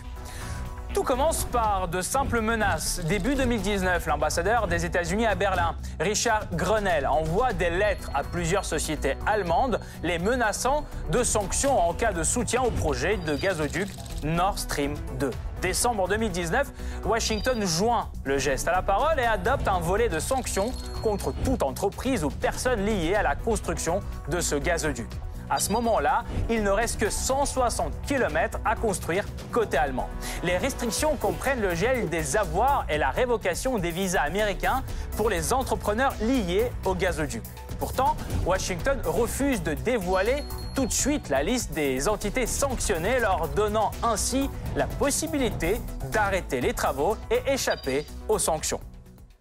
Tout 0.99 1.05
commence 1.05 1.45
par 1.45 1.87
de 1.87 2.01
simples 2.01 2.41
menaces. 2.41 2.99
Début 3.05 3.33
2019, 3.33 4.05
l'ambassadeur 4.05 4.67
des 4.67 4.83
États-Unis 4.83 5.25
à 5.25 5.33
Berlin, 5.33 5.77
Richard 5.97 6.41
Grenell, 6.51 7.07
envoie 7.07 7.53
des 7.53 7.69
lettres 7.69 8.11
à 8.13 8.21
plusieurs 8.21 8.65
sociétés 8.65 9.15
allemandes 9.25 9.79
les 10.03 10.19
menaçant 10.19 10.83
de 11.09 11.23
sanctions 11.23 11.79
en 11.79 11.93
cas 11.93 12.11
de 12.11 12.21
soutien 12.21 12.63
au 12.63 12.69
projet 12.69 13.15
de 13.15 13.33
gazoduc 13.37 13.87
Nord 14.23 14.59
Stream 14.59 14.93
2. 15.21 15.31
Décembre 15.61 16.09
2019, 16.09 16.69
Washington 17.05 17.65
joint 17.65 18.09
le 18.25 18.37
geste 18.37 18.67
à 18.67 18.73
la 18.73 18.81
parole 18.81 19.21
et 19.21 19.25
adopte 19.25 19.69
un 19.69 19.79
volet 19.79 20.09
de 20.09 20.19
sanctions 20.19 20.73
contre 21.01 21.31
toute 21.45 21.63
entreprise 21.63 22.25
ou 22.25 22.29
personne 22.29 22.85
liée 22.85 23.15
à 23.15 23.23
la 23.23 23.35
construction 23.35 24.01
de 24.27 24.41
ce 24.41 24.55
gazoduc. 24.55 25.07
À 25.49 25.59
ce 25.59 25.71
moment-là, 25.71 26.23
il 26.49 26.63
ne 26.63 26.69
reste 26.69 26.99
que 26.99 27.09
160 27.09 27.93
km 28.05 28.59
à 28.65 28.75
construire 28.75 29.25
côté 29.51 29.77
allemand. 29.77 30.07
Les 30.43 30.57
restrictions 30.57 31.15
comprennent 31.15 31.61
le 31.61 31.73
gel 31.73 32.09
des 32.09 32.37
avoirs 32.37 32.85
et 32.89 32.97
la 32.97 33.09
révocation 33.09 33.79
des 33.79 33.91
visas 33.91 34.21
américains 34.21 34.83
pour 35.17 35.29
les 35.29 35.53
entrepreneurs 35.53 36.13
liés 36.21 36.71
au 36.85 36.93
gazoduc. 36.93 37.43
Pourtant, 37.79 38.15
Washington 38.45 38.99
refuse 39.05 39.63
de 39.63 39.73
dévoiler 39.73 40.43
tout 40.75 40.85
de 40.85 40.91
suite 40.91 41.29
la 41.29 41.43
liste 41.43 41.73
des 41.73 42.07
entités 42.07 42.45
sanctionnées, 42.45 43.19
leur 43.19 43.47
donnant 43.49 43.91
ainsi 44.03 44.49
la 44.75 44.85
possibilité 44.85 45.81
d'arrêter 46.11 46.61
les 46.61 46.73
travaux 46.73 47.17
et 47.31 47.53
échapper 47.53 48.05
aux 48.27 48.39
sanctions. 48.39 48.79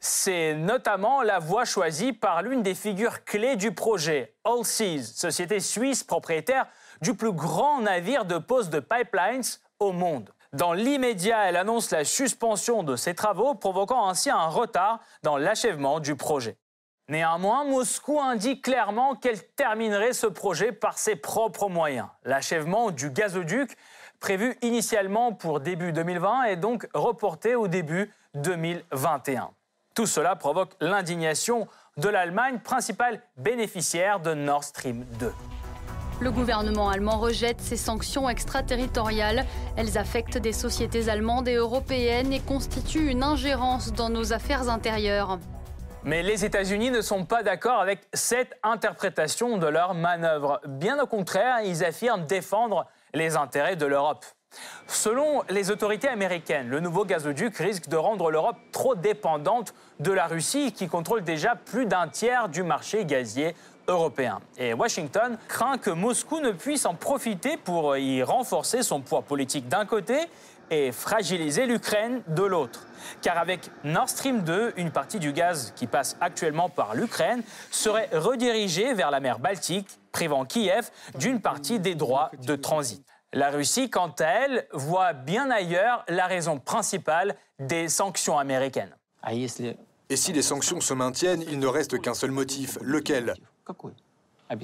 C'est 0.00 0.54
notamment 0.54 1.22
la 1.22 1.40
voie 1.40 1.64
choisie 1.64 2.12
par 2.12 2.42
l'une 2.42 2.62
des 2.62 2.74
figures 2.74 3.24
clés 3.24 3.56
du 3.56 3.72
projet, 3.72 4.34
Allseas, 4.44 5.12
société 5.14 5.58
suisse 5.58 6.04
propriétaire 6.04 6.66
du 7.00 7.14
plus 7.14 7.32
grand 7.32 7.80
navire 7.80 8.24
de 8.24 8.38
pose 8.38 8.70
de 8.70 8.78
pipelines 8.78 9.42
au 9.80 9.92
monde. 9.92 10.30
Dans 10.52 10.72
l'immédiat, 10.72 11.48
elle 11.48 11.56
annonce 11.56 11.90
la 11.90 12.04
suspension 12.04 12.82
de 12.82 12.96
ses 12.96 13.14
travaux, 13.14 13.54
provoquant 13.54 14.08
ainsi 14.08 14.30
un 14.30 14.46
retard 14.46 15.00
dans 15.22 15.36
l'achèvement 15.36 16.00
du 16.00 16.16
projet. 16.16 16.56
Néanmoins, 17.08 17.64
Moscou 17.64 18.20
indique 18.20 18.62
clairement 18.62 19.14
qu'elle 19.14 19.42
terminerait 19.42 20.12
ce 20.12 20.26
projet 20.26 20.72
par 20.72 20.98
ses 20.98 21.16
propres 21.16 21.68
moyens. 21.68 22.08
L'achèvement 22.24 22.90
du 22.90 23.10
gazoduc, 23.10 23.76
prévu 24.20 24.56
initialement 24.62 25.32
pour 25.32 25.60
début 25.60 25.92
2020, 25.92 26.44
est 26.44 26.56
donc 26.56 26.86
reporté 26.94 27.54
au 27.54 27.66
début 27.66 28.12
2021. 28.34 29.50
Tout 29.98 30.06
cela 30.06 30.36
provoque 30.36 30.70
l'indignation 30.80 31.66
de 31.96 32.08
l'Allemagne, 32.08 32.60
principale 32.60 33.20
bénéficiaire 33.36 34.20
de 34.20 34.32
Nord 34.32 34.62
Stream 34.62 35.04
2. 35.18 35.32
Le 36.20 36.30
gouvernement 36.30 36.88
allemand 36.88 37.18
rejette 37.18 37.60
ces 37.60 37.76
sanctions 37.76 38.28
extraterritoriales. 38.28 39.44
Elles 39.76 39.98
affectent 39.98 40.38
des 40.38 40.52
sociétés 40.52 41.08
allemandes 41.08 41.48
et 41.48 41.54
européennes 41.54 42.32
et 42.32 42.38
constituent 42.38 43.08
une 43.08 43.24
ingérence 43.24 43.92
dans 43.92 44.08
nos 44.08 44.32
affaires 44.32 44.70
intérieures. 44.70 45.40
Mais 46.04 46.22
les 46.22 46.44
États-Unis 46.44 46.92
ne 46.92 47.00
sont 47.00 47.24
pas 47.24 47.42
d'accord 47.42 47.80
avec 47.80 47.98
cette 48.14 48.54
interprétation 48.62 49.58
de 49.58 49.66
leur 49.66 49.94
manœuvre. 49.94 50.60
Bien 50.64 51.02
au 51.02 51.08
contraire, 51.08 51.62
ils 51.64 51.84
affirment 51.84 52.24
défendre 52.24 52.86
les 53.14 53.34
intérêts 53.34 53.74
de 53.74 53.86
l'Europe. 53.86 54.24
Selon 55.00 55.42
les 55.50 55.70
autorités 55.70 56.08
américaines, 56.08 56.68
le 56.68 56.80
nouveau 56.80 57.04
gazoduc 57.04 57.56
risque 57.58 57.88
de 57.88 57.96
rendre 57.96 58.30
l'Europe 58.30 58.56
trop 58.72 58.94
dépendante 58.94 59.74
de 60.00 60.10
la 60.10 60.26
Russie, 60.26 60.72
qui 60.72 60.88
contrôle 60.88 61.22
déjà 61.22 61.54
plus 61.54 61.86
d'un 61.86 62.08
tiers 62.08 62.48
du 62.48 62.62
marché 62.62 63.04
gazier 63.04 63.54
européen. 63.86 64.40
Et 64.56 64.74
Washington 64.74 65.38
craint 65.46 65.78
que 65.78 65.90
Moscou 65.90 66.40
ne 66.40 66.52
puisse 66.52 66.86
en 66.86 66.94
profiter 66.94 67.56
pour 67.56 67.96
y 67.96 68.22
renforcer 68.22 68.82
son 68.82 69.00
poids 69.00 69.22
politique 69.22 69.68
d'un 69.68 69.86
côté 69.86 70.18
et 70.70 70.90
fragiliser 70.90 71.66
l'Ukraine 71.66 72.22
de 72.26 72.42
l'autre. 72.42 72.86
Car 73.22 73.38
avec 73.38 73.70
Nord 73.84 74.08
Stream 74.08 74.42
2, 74.42 74.74
une 74.78 74.90
partie 74.90 75.18
du 75.18 75.32
gaz 75.32 75.72
qui 75.76 75.86
passe 75.86 76.16
actuellement 76.20 76.70
par 76.70 76.94
l'Ukraine 76.94 77.42
serait 77.70 78.08
redirigée 78.12 78.94
vers 78.94 79.10
la 79.10 79.20
mer 79.20 79.38
Baltique, 79.38 79.88
privant 80.12 80.44
Kiev 80.44 80.90
d'une 81.18 81.40
partie 81.40 81.78
des 81.78 81.94
droits 81.94 82.30
de 82.42 82.56
transit. 82.56 83.04
La 83.34 83.50
Russie, 83.50 83.90
quant 83.90 84.14
à 84.20 84.24
elle, 84.24 84.66
voit 84.72 85.12
bien 85.12 85.50
ailleurs 85.50 86.04
la 86.08 86.26
raison 86.26 86.58
principale 86.58 87.36
des 87.58 87.88
sanctions 87.88 88.38
américaines. 88.38 88.94
Et 90.08 90.16
si 90.16 90.32
les 90.32 90.42
sanctions 90.42 90.80
se 90.80 90.94
maintiennent, 90.94 91.42
il 91.42 91.58
ne 91.58 91.66
reste 91.66 92.00
qu'un 92.00 92.14
seul 92.14 92.30
motif. 92.30 92.78
Lequel? 92.80 93.34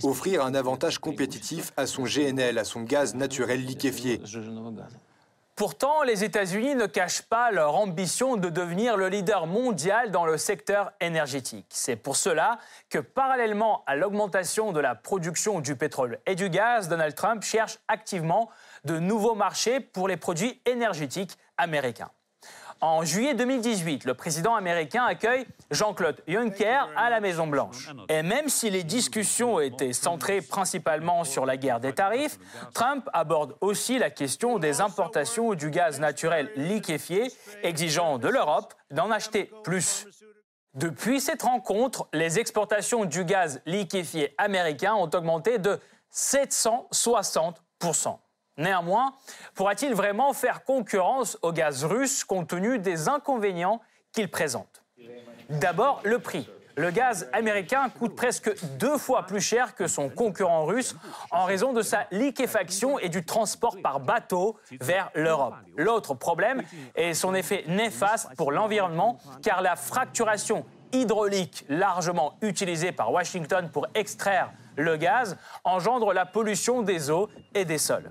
Offrir 0.03 0.43
un 0.43 0.55
avantage 0.55 0.99
compétitif 0.99 1.73
à 1.77 1.87
son 1.87 2.05
GNL, 2.05 2.57
à 2.57 2.65
son 2.65 2.83
gaz 2.83 3.15
naturel 3.15 3.63
liquéfié. 3.63 4.23
Pourtant, 5.57 6.03
les 6.03 6.25
États-Unis 6.25 6.75
ne 6.75 6.87
cachent 6.87 7.23
pas 7.23 7.53
leur 7.53 7.77
ambition 7.77 8.37
de 8.37 8.49
devenir 8.49 8.97
le 8.97 9.09
leader 9.09 9.47
mondial 9.47 10.11
dans 10.11 10.27
le 10.27 10.37
secteur 10.37 10.91
énergétique. 11.01 11.67
C'est 11.69 11.95
pour 11.95 12.17
cela 12.17 12.59
que, 12.91 12.99
parallèlement 12.99 13.85
à 13.87 13.95
l'augmentation 13.95 14.73
de 14.73 14.81
la 14.81 14.97
production 14.97 15.61
du 15.61 15.77
pétrole 15.77 16.19
et 16.27 16.35
du 16.35 16.51
gaz, 16.51 16.89
Donald 16.89 17.15
Trump 17.15 17.45
cherche 17.45 17.79
activement 17.87 18.51
de 18.85 18.99
nouveaux 18.99 19.37
marchés 19.37 19.79
pour 19.79 20.09
les 20.09 20.17
produits 20.17 20.61
énergétiques 20.67 21.39
américains. 21.57 22.11
En 22.81 23.05
juillet 23.05 23.35
2018, 23.35 24.05
le 24.05 24.15
président 24.15 24.55
américain 24.55 25.05
accueille 25.05 25.47
Jean-Claude 25.71 26.23
Juncker 26.29 26.89
à 26.97 27.11
la 27.11 27.21
Maison-Blanche. 27.21 27.91
Et 28.09 28.23
même 28.23 28.49
si 28.49 28.71
les 28.71 28.85
discussions 28.85 29.61
étaient 29.61 29.93
centrées 29.93 30.41
principalement 30.41 31.25
sur 31.25 31.47
la 31.47 31.57
guerre 31.57 31.81
des 31.81 31.93
tarifs, 31.93 32.39
Trump 32.75 33.09
aborde 33.13 33.57
aussi 33.61 33.99
la 33.99 34.11
question 34.11 34.59
des 34.59 34.81
importations 34.81 35.55
du 35.55 35.71
gaz 35.71 36.01
naturel 36.01 36.51
liquéfié, 36.57 37.33
exigeant 37.63 38.19
de 38.19 38.29
l'Europe 38.29 38.75
d'en 38.91 39.11
acheter 39.11 39.51
plus. 39.63 40.07
Depuis 40.75 41.21
cette 41.21 41.43
rencontre, 41.43 42.09
les 42.13 42.39
exportations 42.39 43.05
du 43.05 43.25
gaz 43.25 43.61
liquéfié 43.65 44.35
américain 44.39 44.95
ont 44.95 45.11
augmenté 45.15 45.59
de 45.59 45.79
760 46.11 47.63
Néanmoins, 48.57 49.15
pourra-t-il 49.55 49.95
vraiment 49.95 50.33
faire 50.33 50.65
concurrence 50.65 51.39
au 51.43 51.53
gaz 51.53 51.85
russe 51.85 52.25
compte 52.25 52.49
tenu 52.49 52.79
des 52.79 53.09
inconvénients 53.09 53.81
qu'il 54.13 54.31
présente? 54.31 54.83
D'abord, 55.49 56.01
le 56.05 56.19
prix. 56.19 56.49
Le 56.77 56.91
gaz 56.91 57.29
américain 57.33 57.89
coûte 57.89 58.17
presque 58.17 58.53
deux 58.79 58.99
fois 58.99 59.27
plus 59.27 59.41
cher 59.41 59.77
que 59.77 59.87
son 59.87 60.09
concurrent 60.09 60.65
russe 60.65 60.97
en 61.31 61.45
raison 61.45 61.73
de 61.73 61.83
sa 61.83 62.07
liquéfaction 62.11 62.99
et 62.99 63.09
du 63.09 63.25
transport 63.25 63.77
par 63.81 64.01
bateau 64.01 64.57
vers 64.81 65.11
l'Europe. 65.15 65.55
L'autre 65.77 66.15
problème 66.15 66.63
est 66.97 67.15
son 67.15 67.33
effet 67.35 67.65
néfaste 67.69 68.35
pour 68.37 68.51
l'environnement 68.51 69.19
car 69.43 69.63
la 69.63 69.77
fracturation 69.77 70.67
hydraulique 70.93 71.65
largement 71.69 72.35
utilisée 72.43 72.91
par 72.91 73.13
Washington 73.13 73.71
pour 73.73 73.87
extraire 73.95 74.51
le 74.77 74.97
gaz 74.97 75.37
engendre 75.65 76.13
la 76.13 76.27
pollution 76.27 76.83
des 76.83 77.11
eaux 77.11 77.29
et 77.55 77.65
des 77.65 77.79
sols. 77.79 78.11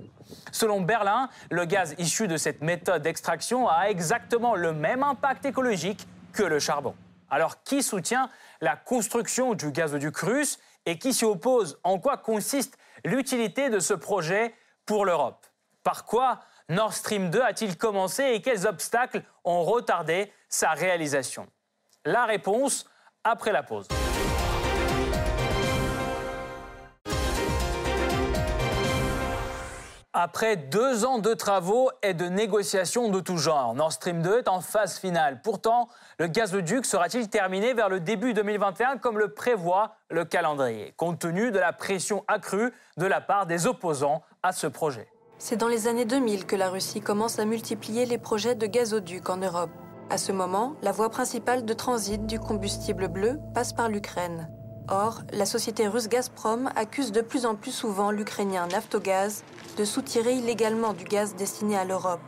Selon 0.52 0.82
Berlin, 0.82 1.30
le 1.50 1.66
gaz 1.66 1.96
issu 1.98 2.28
de 2.28 2.38
cette 2.38 2.62
méthode 2.62 3.02
d'extraction 3.02 3.68
a 3.68 3.90
exactement 3.90 4.56
le 4.56 4.74
même 4.74 5.04
impact 5.04 5.46
écologique 5.46 6.08
que 6.32 6.44
le 6.44 6.60
charbon. 6.60 6.96
Alors 7.30 7.64
qui 7.64 7.84
soutient 7.84 8.30
la 8.62 8.76
construction 8.76 9.54
du 9.54 9.72
gazoduc 9.72 10.18
russe 10.18 10.60
et 10.86 10.98
qui 10.98 11.14
s'y 11.14 11.26
oppose? 11.26 11.80
En 11.84 12.00
quoi 12.00 12.18
consiste 12.18 12.78
l'utilité 13.04 13.70
de 13.70 13.80
ce 13.80 13.94
projet 13.94 14.54
pour 14.86 15.06
l'Europe? 15.06 15.46
Par 15.84 16.06
quoi 16.06 16.40
Nord 16.70 16.94
Stream 16.94 17.30
2 17.30 17.42
a-t-il 17.42 17.78
commencé 17.78 18.24
et 18.24 18.42
quels 18.42 18.68
obstacles 18.68 19.24
ont 19.44 19.64
retardé 19.64 20.32
sa 20.48 20.72
réalisation? 20.72 21.48
La 22.06 22.26
réponse 22.26 22.86
après 23.24 23.52
la 23.52 23.64
pause. 23.64 23.88
Après 30.16 30.58
deux 30.58 31.06
ans 31.06 31.18
de 31.18 31.34
travaux 31.34 31.90
et 32.04 32.14
de 32.14 32.26
négociations 32.26 33.10
de 33.10 33.20
tout 33.20 33.38
genre, 33.38 33.74
Nord 33.74 33.94
Stream 33.94 34.22
2 34.22 34.38
est 34.38 34.48
en 34.48 34.62
phase 34.62 35.00
finale. 35.00 35.42
Pourtant, 35.42 35.90
le 36.20 36.28
gazoduc 36.28 36.86
sera-t-il 36.86 37.30
terminé 37.30 37.74
vers 37.74 37.90
le 37.90 38.00
début 38.00 38.36
2021 38.36 39.00
comme 39.00 39.18
le 39.18 39.34
prévoit 39.34 39.96
le 40.12 40.24
calendrier, 40.24 40.94
compte 40.98 41.18
tenu 41.18 41.50
de 41.50 41.58
la 41.58 41.74
pression 41.74 42.24
accrue 42.28 42.72
de 42.98 43.08
la 43.08 43.22
part 43.22 43.48
des 43.48 43.66
opposants 43.66 44.22
à 44.44 44.52
ce 44.52 44.68
projet? 44.68 45.08
C'est 45.40 45.58
dans 45.58 45.68
les 45.68 45.88
années 45.88 46.06
2000 46.06 46.46
que 46.46 46.56
la 46.56 46.70
Russie 46.70 47.02
commence 47.02 47.40
à 47.40 47.46
multiplier 47.46 48.06
les 48.06 48.20
projets 48.20 48.54
de 48.54 48.68
gazoduc 48.68 49.28
en 49.32 49.38
Europe. 49.38 49.72
À 50.12 50.20
ce 50.20 50.32
moment, 50.32 50.76
la 50.84 50.92
voie 50.92 51.10
principale 51.10 51.66
de 51.66 51.74
transit 51.74 52.24
du 52.28 52.40
combustible 52.40 53.08
bleu 53.08 53.40
passe 53.56 53.74
par 53.74 53.90
l'Ukraine. 53.90 54.48
Or, 54.90 55.22
la 55.32 55.46
société 55.46 55.88
russe 55.88 56.10
Gazprom 56.10 56.70
accuse 56.76 57.12
de 57.12 57.22
plus 57.22 57.46
en 57.46 57.56
plus 57.56 57.72
souvent 57.72 58.12
l'Ukrainien 58.12 58.68
Naftogaz 58.68 59.44
de 59.78 59.86
soutirer 59.86 60.34
illégalement 60.34 60.94
du 60.94 61.06
gaz 61.06 61.36
destiné 61.36 61.78
à 61.78 61.86
l'Europe. 61.86 62.20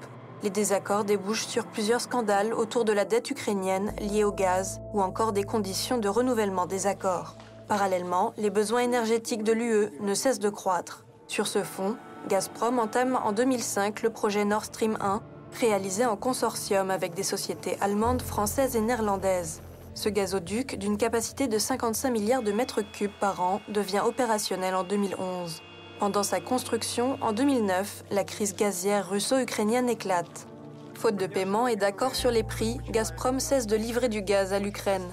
Les 0.41 0.50
désaccords 0.50 1.03
débouchent 1.03 1.47
sur 1.47 1.65
plusieurs 1.65 2.01
scandales 2.01 2.53
autour 2.53 2.85
de 2.85 2.93
la 2.93 3.03
dette 3.03 3.29
ukrainienne 3.29 3.93
liée 4.00 4.24
au 4.24 4.31
gaz 4.31 4.79
ou 4.93 5.01
encore 5.01 5.33
des 5.33 5.43
conditions 5.43 5.97
de 5.97 6.07
renouvellement 6.07 6.65
des 6.65 6.88
accords. 6.88 7.35
Parallèlement, 7.67 8.33
les 8.38 8.50
besoins 8.50 8.81
énergétiques 8.81 9.43
de 9.43 9.51
l'UE 9.51 9.89
ne 10.01 10.13
cessent 10.13 10.39
de 10.39 10.50
croître. 10.50 11.03
Sur 11.27 11.47
ce 11.47 11.63
fond, 11.63 11.97
Gazprom 12.29 12.79
entame 12.79 13.19
en 13.24 13.31
2005 13.31 14.01
le 14.01 14.12
projet 14.12 14.45
Nord 14.45 14.65
Stream 14.65 14.97
1, 15.01 15.21
réalisé 15.59 16.05
en 16.05 16.15
consortium 16.15 16.89
avec 16.91 17.15
des 17.15 17.24
sociétés 17.24 17.77
allemandes, 17.81 18.21
françaises 18.21 18.75
et 18.75 18.81
néerlandaises. 18.81 19.62
Ce 19.95 20.09
gazoduc, 20.09 20.77
d'une 20.77 20.97
capacité 20.97 21.47
de 21.47 21.57
55 21.57 22.11
milliards 22.11 22.43
de 22.43 22.51
mètres 22.51 22.81
cubes 22.81 23.17
par 23.19 23.41
an, 23.41 23.61
devient 23.69 24.01
opérationnel 24.05 24.75
en 24.75 24.83
2011. 24.83 25.61
Pendant 25.99 26.23
sa 26.23 26.41
construction, 26.41 27.17
en 27.21 27.31
2009, 27.31 28.03
la 28.11 28.25
crise 28.25 28.55
gazière 28.55 29.09
russo-ukrainienne 29.09 29.89
éclate. 29.89 30.47
Faute 30.93 31.15
de 31.15 31.27
paiement 31.27 31.67
et 31.67 31.77
d'accord 31.77 32.13
sur 32.13 32.29
les 32.29 32.43
prix, 32.43 32.77
Gazprom 32.89 33.39
cesse 33.39 33.67
de 33.67 33.77
livrer 33.77 34.09
du 34.09 34.21
gaz 34.21 34.51
à 34.51 34.59
l'Ukraine. 34.59 35.07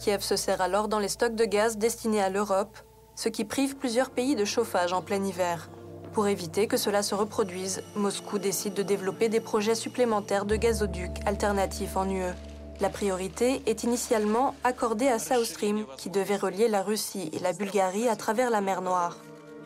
Kiev 0.00 0.20
se 0.20 0.36
sert 0.36 0.60
alors 0.60 0.88
dans 0.88 0.98
les 0.98 1.08
stocks 1.08 1.36
de 1.36 1.44
gaz 1.44 1.78
destinés 1.78 2.22
à 2.22 2.28
l'Europe 2.28 2.76
ce 3.16 3.30
qui 3.30 3.44
prive 3.44 3.76
plusieurs 3.76 4.10
pays 4.10 4.36
de 4.36 4.44
chauffage 4.44 4.92
en 4.92 5.02
plein 5.02 5.24
hiver. 5.24 5.70
Pour 6.12 6.28
éviter 6.28 6.66
que 6.66 6.76
cela 6.76 7.02
se 7.02 7.14
reproduise, 7.14 7.82
Moscou 7.94 8.38
décide 8.38 8.74
de 8.74 8.82
développer 8.82 9.28
des 9.28 9.40
projets 9.40 9.74
supplémentaires 9.74 10.44
de 10.44 10.56
gazoducs 10.56 11.26
alternatifs 11.26 11.96
en 11.96 12.08
UE. 12.08 12.34
La 12.80 12.90
priorité 12.90 13.62
est 13.64 13.84
initialement 13.84 14.54
accordée 14.62 15.08
à 15.08 15.18
South 15.18 15.44
Stream, 15.44 15.86
qui 15.96 16.10
devait 16.10 16.36
relier 16.36 16.68
la 16.68 16.82
Russie 16.82 17.30
et 17.32 17.38
la 17.38 17.54
Bulgarie 17.54 18.08
à 18.08 18.16
travers 18.16 18.50
la 18.50 18.60
mer 18.60 18.82
Noire. 18.82 19.16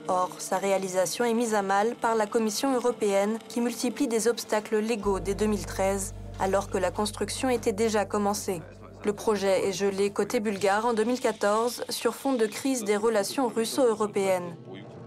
Or, 0.07 0.31
sa 0.38 0.59
réalisation 0.59 1.25
est 1.25 1.35
mise 1.35 1.55
à 1.55 1.62
mal 1.62 1.97
par 1.97 2.14
la 2.14 2.26
Commission 2.26 2.75
européenne 2.75 3.38
qui 3.49 3.61
multiplie 3.61 4.07
des 4.07 4.29
obstacles 4.29 4.79
légaux 4.79 5.19
dès 5.19 5.35
2013, 5.35 6.14
alors 6.38 6.71
que 6.71 6.79
la 6.79 6.93
construction 6.93 7.49
était 7.49 7.73
déjà 7.73 8.05
commencée. 8.05 8.62
Le 9.05 9.12
projet 9.12 9.69
est 9.69 9.73
gelé 9.73 10.11
côté 10.11 10.38
bulgare 10.38 10.87
en 10.87 10.93
2014 10.93 11.85
sur 11.88 12.14
fond 12.14 12.35
de 12.35 12.47
crise 12.47 12.85
des 12.85 12.97
relations 12.97 13.49
russo-européennes. 13.49 14.57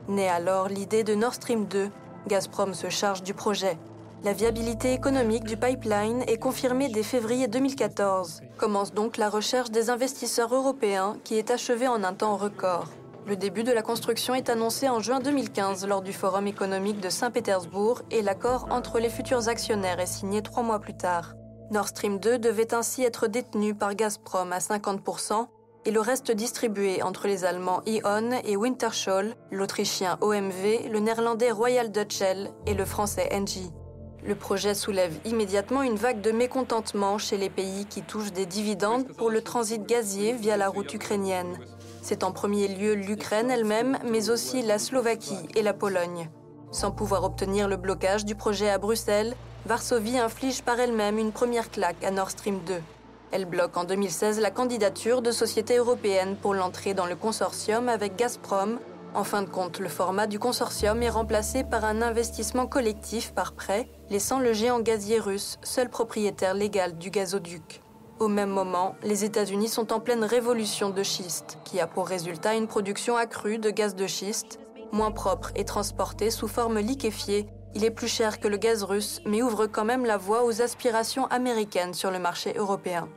Naît 0.10 0.29
alors 0.29 0.67
l'idée 0.67 1.03
de 1.03 1.15
Nord 1.15 1.36
Stream 1.36 1.65
2. 1.67 1.89
Gazprom 2.27 2.74
se 2.74 2.89
charge 2.89 3.24
du 3.24 3.33
projet. 3.33 3.77
La 4.24 4.32
viabilité 4.32 4.94
économique 4.94 5.44
du 5.44 5.58
pipeline 5.58 6.24
est 6.27 6.38
confirmée 6.38 6.88
dès 6.88 7.03
février 7.03 7.50
2014. 7.50 8.39
Commence 8.58 8.94
donc 8.94 9.18
la 9.18 9.30
recherche 9.30 9.70
des 9.70 9.89
investisseurs 9.89 10.56
européens 10.56 11.18
qui 11.25 11.38
est 11.38 11.51
achevée 11.51 11.89
en 11.89 12.06
un 12.06 12.13
temps 12.13 12.38
record. 12.38 12.86
Le 13.27 13.36
début 13.36 13.63
de 13.63 13.74
la 13.74 13.82
construction 13.82 14.34
est 14.34 14.50
annoncé 14.50 14.88
en 14.88 15.01
juin 15.01 15.20
2015 15.20 15.86
lors 15.88 16.01
du 16.01 16.13
Forum 16.13 16.48
économique 16.48 17.01
de 17.01 17.10
Saint-Pétersbourg 17.10 18.01
et 18.12 18.22
l'accord 18.22 18.68
entre 18.72 19.00
les 19.00 19.10
futurs 19.10 19.50
actionnaires 19.50 20.00
est 20.00 20.06
signé 20.06 20.42
trois 20.42 20.63
mois 20.63 20.80
plus 20.80 20.96
tard. 20.96 21.34
Nord 21.72 21.89
Stream 21.89 22.18
2 22.18 22.39
devait 22.39 22.74
ainsi 22.74 23.03
être 23.03 23.27
détenu 23.27 23.75
par 23.75 23.94
Gazprom 23.94 24.53
à 24.53 24.60
50% 24.60 25.48
et 25.84 25.92
le 25.92 26.00
reste 26.00 26.32
distribué 26.32 27.03
entre 27.03 27.27
les 27.27 27.44
Allemands 27.44 27.82
Ion 27.86 28.30
et 28.46 28.56
Wintershall, 28.56 29.36
l'Autrichien 29.51 30.18
OMV, 30.22 30.89
le 30.89 31.00
Néerlandais 31.00 31.51
Royal 31.51 31.92
Dutch 31.92 32.15
Shell 32.15 32.51
et 32.65 32.74
le 32.74 32.86
Français 32.86 33.27
Engie. 33.34 33.74
Le 34.25 34.36
projet 34.36 34.74
soulève 34.74 35.13
immédiatement 35.25 35.82
une 35.82 35.98
vague 35.98 36.22
de 36.22 36.32
mécontentement 36.32 37.18
chez 37.18 37.36
les 37.36 37.50
pays 37.50 37.86
qui 37.86 38.01
touchent 38.01 38.32
des 38.32 38.46
dividendes 38.46 39.08
pour 39.18 39.30
le 39.30 39.42
transit 39.42 39.86
gazier 39.86 40.32
via 40.32 40.56
la 40.56 40.70
route 40.70 40.94
ukrainienne. 40.94 41.58
C'est 42.01 42.24
en 42.24 42.32
premier 42.32 42.70
lieu 42.70 42.94
l'Ukraine 42.94 43.51
elle-même, 43.51 43.98
mais 44.06 44.30
aussi 44.30 44.62
la 44.62 44.80
Slovaquie 44.80 45.50
et 45.56 45.62
la 45.62 45.74
Pologne. 45.74 46.30
Sans 46.72 46.92
pouvoir 46.92 47.25
obtenir 47.25 47.68
le 47.68 47.75
blocage 47.75 48.24
du 48.24 48.34
projet 48.34 48.70
à 48.70 48.77
Bruxelles, 48.77 49.36
Varsovie 49.65 50.18
inflige 50.18 50.62
par 50.62 50.80
elle-même 50.80 51.18
une 51.18 51.34
première 51.34 51.70
claque 51.70 52.03
à 52.03 52.12
Nord 52.12 52.32
Stream 52.32 52.60
2. 52.65 52.75
Elle 53.32 53.46
bloque 53.46 53.75
en 53.75 53.84
2016 53.84 54.39
la 54.39 54.51
candidature 54.51 55.22
de 55.22 55.32
sociétés 55.32 55.77
européennes 55.77 56.38
pour 56.42 56.53
l'entrée 56.53 56.94
dans 56.94 57.08
le 57.08 57.15
consortium 57.15 57.89
avec 57.89 58.15
Gazprom. 58.15 58.80
En 59.15 59.24
fin 59.24 59.43
de 59.43 59.50
compte, 59.50 59.79
le 59.79 59.89
format 59.89 60.25
du 60.25 60.39
consortium 60.39 61.03
est 61.03 61.10
remplacé 61.10 61.63
par 61.63 61.86
un 61.86 62.01
investissement 62.01 62.65
collectif 62.65 63.32
par 63.34 63.53
prêt, 63.53 63.88
laissant 64.10 64.39
le 64.39 64.53
géant 64.53 64.79
gazier 64.79 65.20
russe 65.20 65.60
seul 65.62 65.89
propriétaire 65.89 66.55
légal 66.55 66.98
du 66.98 67.12
gazoduc. 67.12 67.82
Au 68.20 68.27
même 68.27 68.50
moment, 68.50 68.96
les 69.03 69.24
États-Unis 69.24 69.67
sont 69.67 69.93
en 69.93 70.00
pleine 70.00 70.24
révolution 70.24 70.89
de 70.89 71.03
schiste, 71.03 71.60
qui 71.63 71.79
a 71.79 71.86
pour 71.86 72.08
résultat 72.08 72.55
une 72.55 72.67
production 72.67 73.15
accrue 73.15 73.60
de 73.60 73.70
gaz 73.70 73.96
de 73.96 74.08
schiste, 74.08 74.60
moins 74.91 75.12
propre 75.12 75.51
et 75.55 75.65
transporté 75.65 76.32
sous 76.32 76.48
forme 76.48 76.79
liquéfiée. 76.79 77.48
Il 77.75 77.84
est 77.84 77.91
plus 77.91 78.08
cher 78.08 78.39
que 78.39 78.48
le 78.48 78.58
gaz 78.58 78.84
russe, 78.84 79.20
mais 79.25 79.43
ouvre 79.43 79.67
quand 79.67 79.86
même 79.86 80.05
la 80.05 80.17
voie 80.17 80.43
aux 80.43 80.62
aspirations 80.62 81.27
américaines 81.27 81.93
sur 81.93 82.10
le 82.10 82.20
marché 82.20 82.53
européen. 82.58 83.10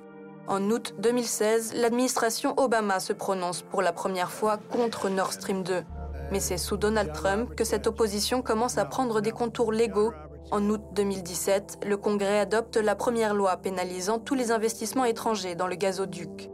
En 0.48 0.70
août 0.70 0.94
2016, 0.98 1.74
l'administration 1.74 2.54
Obama 2.56 3.00
se 3.00 3.12
prononce 3.12 3.62
pour 3.62 3.82
la 3.82 3.92
première 3.92 4.30
fois 4.30 4.58
contre 4.70 5.08
Nord 5.08 5.32
Stream 5.32 5.64
2. 5.64 5.82
Mais 6.30 6.38
c'est 6.38 6.56
sous 6.56 6.76
Donald 6.76 7.12
Trump 7.12 7.54
que 7.56 7.64
cette 7.64 7.88
opposition 7.88 8.42
commence 8.42 8.78
à 8.78 8.84
prendre 8.84 9.20
des 9.20 9.32
contours 9.32 9.72
légaux. 9.72 10.12
En 10.52 10.62
août 10.70 10.82
2017, 10.92 11.80
le 11.84 11.96
Congrès 11.96 12.38
adopte 12.38 12.76
la 12.76 12.94
première 12.94 13.34
loi 13.34 13.56
pénalisant 13.56 14.20
tous 14.20 14.36
les 14.36 14.52
investissements 14.52 15.04
étrangers 15.04 15.56
dans 15.56 15.66
le 15.66 15.74
gazoduc. 15.74 16.48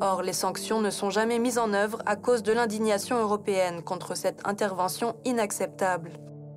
Or, 0.00 0.22
les 0.22 0.32
sanctions 0.32 0.80
ne 0.80 0.90
sont 0.90 1.10
jamais 1.10 1.38
mises 1.38 1.58
en 1.58 1.74
œuvre 1.74 1.98
à 2.06 2.16
cause 2.16 2.42
de 2.42 2.52
l'indignation 2.52 3.18
européenne 3.20 3.82
contre 3.82 4.16
cette 4.16 4.40
intervention 4.46 5.16
inacceptable. 5.26 6.12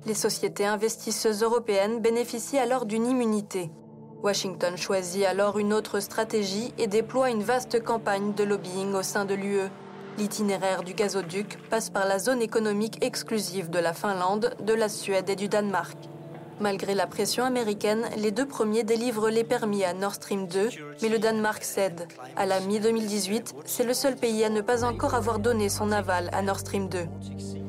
Les 0.06 0.14
sociétés 0.14 0.64
investisseuses 0.64 1.42
européennes 1.42 2.00
bénéficient 2.00 2.58
alors 2.58 2.86
d'une 2.86 3.06
immunité. 3.06 3.70
Washington 4.22 4.76
choisit 4.76 5.24
alors 5.24 5.58
une 5.58 5.72
autre 5.72 6.00
stratégie 6.00 6.74
et 6.76 6.88
déploie 6.88 7.30
une 7.30 7.44
vaste 7.44 7.82
campagne 7.82 8.34
de 8.34 8.42
lobbying 8.42 8.94
au 8.94 9.02
sein 9.02 9.24
de 9.24 9.34
l'UE. 9.34 9.70
L'itinéraire 10.18 10.82
du 10.82 10.94
gazoduc 10.94 11.58
passe 11.70 11.90
par 11.90 12.04
la 12.04 12.18
zone 12.18 12.42
économique 12.42 12.98
exclusive 13.04 13.70
de 13.70 13.78
la 13.78 13.92
Finlande, 13.92 14.56
de 14.60 14.74
la 14.74 14.88
Suède 14.88 15.30
et 15.30 15.36
du 15.36 15.48
Danemark. 15.48 15.96
Malgré 16.60 16.96
la 16.96 17.06
pression 17.06 17.44
américaine, 17.44 18.04
les 18.16 18.32
deux 18.32 18.46
premiers 18.46 18.82
délivrent 18.82 19.30
les 19.30 19.44
permis 19.44 19.84
à 19.84 19.94
Nord 19.94 20.14
Stream 20.14 20.48
2, 20.48 20.70
mais 21.00 21.08
le 21.08 21.20
Danemark 21.20 21.62
cède. 21.62 22.08
À 22.34 22.46
la 22.46 22.58
mi-2018, 22.58 23.54
c'est 23.64 23.84
le 23.84 23.94
seul 23.94 24.16
pays 24.16 24.42
à 24.42 24.48
ne 24.48 24.60
pas 24.60 24.82
encore 24.82 25.14
avoir 25.14 25.38
donné 25.38 25.68
son 25.68 25.92
aval 25.92 26.28
à 26.32 26.42
Nord 26.42 26.58
Stream 26.58 26.88
2. 26.88 27.06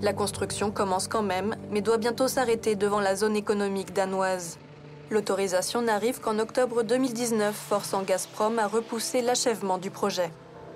La 0.01 0.13
construction 0.13 0.71
commence 0.71 1.07
quand 1.07 1.21
même, 1.21 1.55
mais 1.69 1.81
doit 1.81 1.97
bientôt 1.97 2.27
s'arrêter 2.27 2.75
devant 2.75 2.99
la 3.01 3.15
zone 3.15 3.35
économique 3.35 3.93
danoise. 3.93 4.57
L'autorisation 5.11 5.81
n'arrive 5.81 6.19
qu'en 6.19 6.37
octobre 6.37 6.83
2019, 6.83 7.55
forçant 7.55 8.03
Gazprom 8.03 8.59
à 8.59 8.67
repousser 8.67 9.21
l'achèvement 9.21 9.79
du 9.79 9.89
projet. 9.89 10.31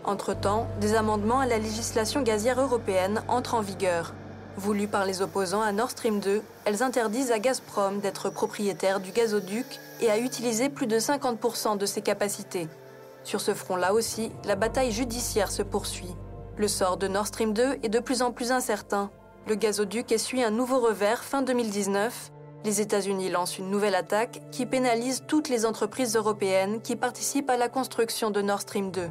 Entre-temps, 0.06 0.67
des 0.82 0.96
amendements 0.96 1.39
à 1.39 1.46
la 1.46 1.60
législation 1.60 2.24
gazière 2.24 2.60
européenne 2.60 3.24
entrent 3.28 3.54
en 3.54 3.62
vigueur. 3.62 4.15
Voulues 4.58 4.88
par 4.88 5.06
les 5.06 5.22
opposants 5.22 5.62
à 5.62 5.72
Nord 5.72 5.91
Stream 5.91 6.19
2, 6.19 6.41
elles 6.65 6.82
interdisent 6.82 7.32
à 7.32 7.38
Gazprom 7.38 8.00
d'être 8.00 8.32
propriétaire 8.32 9.00
du 9.00 9.12
gazoduc 9.12 9.80
et 10.02 10.10
à 10.10 10.17
utiliser 10.17 10.69
plus 10.69 10.88
de 10.88 10.98
50% 10.98 11.78
de 11.78 11.86
ses 11.86 12.02
capacités. 12.02 12.67
Sur 13.24 13.39
ce 13.39 13.54
front-là 13.54 13.93
aussi, 13.93 14.32
la 14.46 14.56
bataille 14.56 14.91
judiciaire 14.91 15.52
se 15.52 15.62
poursuit. 15.62 16.15
Le 16.58 16.67
sort 16.67 16.98
de 16.98 17.08
Nord 17.08 17.28
Stream 17.28 17.54
2 17.54 17.80
est 17.84 17.89
de 17.89 18.00
plus 18.00 18.24
en 18.24 18.32
plus 18.32 18.52
incertain. 18.52 19.12
Le 19.48 19.54
gazoduc 19.56 20.12
essuie 20.12 20.43
un 20.43 20.52
nouveau 20.52 20.80
revers 20.80 21.24
fin 21.24 21.43
2019 21.43 22.32
les 22.63 22.82
États-Unis 22.82 23.30
lancent 23.30 23.58
une 23.58 23.69
nouvelle 23.69 23.95
attaque 23.95 24.41
qui 24.52 24.65
pénalise 24.65 25.23
toutes 25.28 25.49
les 25.49 25.65
entreprises 25.65 26.15
européennes 26.15 26.82
qui 26.82 26.95
participent 26.95 27.49
à 27.49 27.58
la 27.58 27.69
construction 27.69 28.32
de 28.32 28.41
Nord 28.41 28.62
Stream 28.62 28.91
2. 28.91 29.10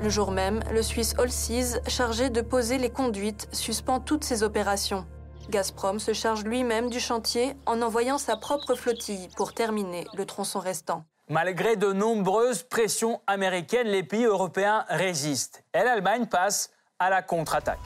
Le 0.00 0.08
jour 0.08 0.30
même, 0.30 0.62
le 0.70 0.82
Suisse 0.82 1.14
Allseas, 1.18 1.80
chargé 1.88 2.28
de 2.30 2.40
poser 2.42 2.78
les 2.78 2.90
conduites, 2.90 3.48
suspend 3.52 3.98
toutes 3.98 4.24
ses 4.24 4.42
opérations. 4.42 5.06
Gazprom 5.48 5.98
se 5.98 6.12
charge 6.12 6.44
lui-même 6.44 6.90
du 6.90 7.00
chantier 7.00 7.54
en 7.66 7.80
envoyant 7.82 8.18
sa 8.18 8.36
propre 8.36 8.74
flottille 8.74 9.28
pour 9.36 9.54
terminer 9.54 10.04
le 10.14 10.26
tronçon 10.26 10.58
restant. 10.58 11.04
Malgré 11.28 11.76
de 11.76 11.92
nombreuses 11.92 12.62
pressions 12.62 13.20
américaines, 13.26 13.88
les 13.88 14.02
pays 14.02 14.24
européens 14.24 14.84
résistent 14.88 15.64
et 15.74 15.82
l'Allemagne 15.82 16.26
passe 16.26 16.70
à 16.98 17.10
la 17.10 17.22
contre-attaque. 17.22 17.80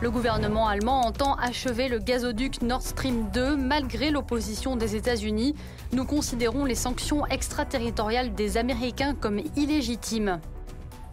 Le 0.00 0.10
gouvernement 0.10 0.66
allemand 0.66 1.02
entend 1.02 1.34
achever 1.36 1.88
le 1.88 1.98
gazoduc 1.98 2.62
Nord 2.62 2.82
Stream 2.82 3.30
2 3.30 3.56
malgré 3.56 4.10
l'opposition 4.10 4.76
des 4.76 4.96
États-Unis. 4.96 5.54
Nous 5.92 6.04
considérons 6.04 6.64
les 6.64 6.74
sanctions 6.74 7.24
extraterritoriales 7.26 8.34
des 8.34 8.56
Américains 8.56 9.14
comme 9.14 9.40
illégitimes. 9.56 10.40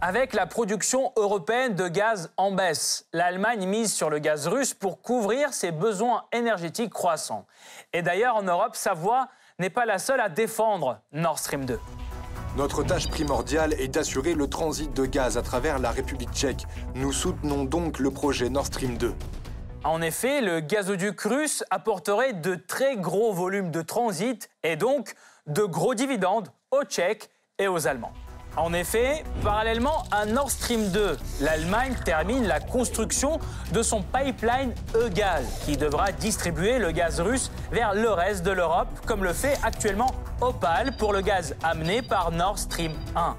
Avec 0.00 0.34
la 0.34 0.46
production 0.46 1.12
européenne 1.16 1.74
de 1.74 1.86
gaz 1.86 2.32
en 2.36 2.50
baisse, 2.50 3.06
l'Allemagne 3.12 3.66
mise 3.66 3.94
sur 3.94 4.10
le 4.10 4.18
gaz 4.18 4.48
russe 4.48 4.74
pour 4.74 5.00
couvrir 5.00 5.54
ses 5.54 5.70
besoins 5.70 6.24
énergétiques 6.32 6.92
croissants. 6.92 7.46
Et 7.92 8.02
d'ailleurs, 8.02 8.34
en 8.34 8.42
Europe, 8.42 8.74
sa 8.74 8.94
voix 8.94 9.28
n'est 9.60 9.70
pas 9.70 9.86
la 9.86 9.98
seule 9.98 10.20
à 10.20 10.28
défendre 10.28 10.98
Nord 11.12 11.38
Stream 11.38 11.64
2. 11.64 11.78
Notre 12.54 12.82
tâche 12.82 13.08
primordiale 13.08 13.72
est 13.78 13.88
d'assurer 13.88 14.34
le 14.34 14.46
transit 14.46 14.94
de 14.94 15.06
gaz 15.06 15.38
à 15.38 15.42
travers 15.42 15.78
la 15.78 15.90
République 15.90 16.32
tchèque. 16.32 16.66
Nous 16.94 17.10
soutenons 17.10 17.64
donc 17.64 17.98
le 17.98 18.10
projet 18.10 18.50
Nord 18.50 18.66
Stream 18.66 18.98
2. 18.98 19.14
En 19.84 20.02
effet, 20.02 20.42
le 20.42 20.60
gazoduc 20.60 21.18
russe 21.22 21.64
apporterait 21.70 22.34
de 22.34 22.54
très 22.54 22.96
gros 22.96 23.32
volumes 23.32 23.70
de 23.70 23.80
transit 23.80 24.50
et 24.62 24.76
donc 24.76 25.14
de 25.46 25.62
gros 25.62 25.94
dividendes 25.94 26.48
aux 26.70 26.84
Tchèques 26.84 27.30
et 27.58 27.68
aux 27.68 27.86
Allemands. 27.86 28.12
En 28.56 28.74
effet, 28.74 29.24
parallèlement 29.42 30.04
à 30.10 30.26
Nord 30.26 30.50
Stream 30.50 30.90
2, 30.90 31.16
l'Allemagne 31.40 31.94
termine 32.04 32.46
la 32.46 32.60
construction 32.60 33.40
de 33.72 33.82
son 33.82 34.02
pipeline 34.02 34.74
EGAL, 34.94 35.42
qui 35.64 35.78
devra 35.78 36.12
distribuer 36.12 36.78
le 36.78 36.90
gaz 36.90 37.20
russe 37.20 37.50
vers 37.70 37.94
le 37.94 38.10
reste 38.10 38.44
de 38.44 38.50
l'Europe, 38.50 38.88
comme 39.06 39.24
le 39.24 39.32
fait 39.32 39.58
actuellement 39.62 40.10
Opal 40.42 40.94
pour 40.98 41.14
le 41.14 41.22
gaz 41.22 41.54
amené 41.62 42.02
par 42.02 42.30
Nord 42.30 42.58
Stream 42.58 42.92
1. 43.16 43.36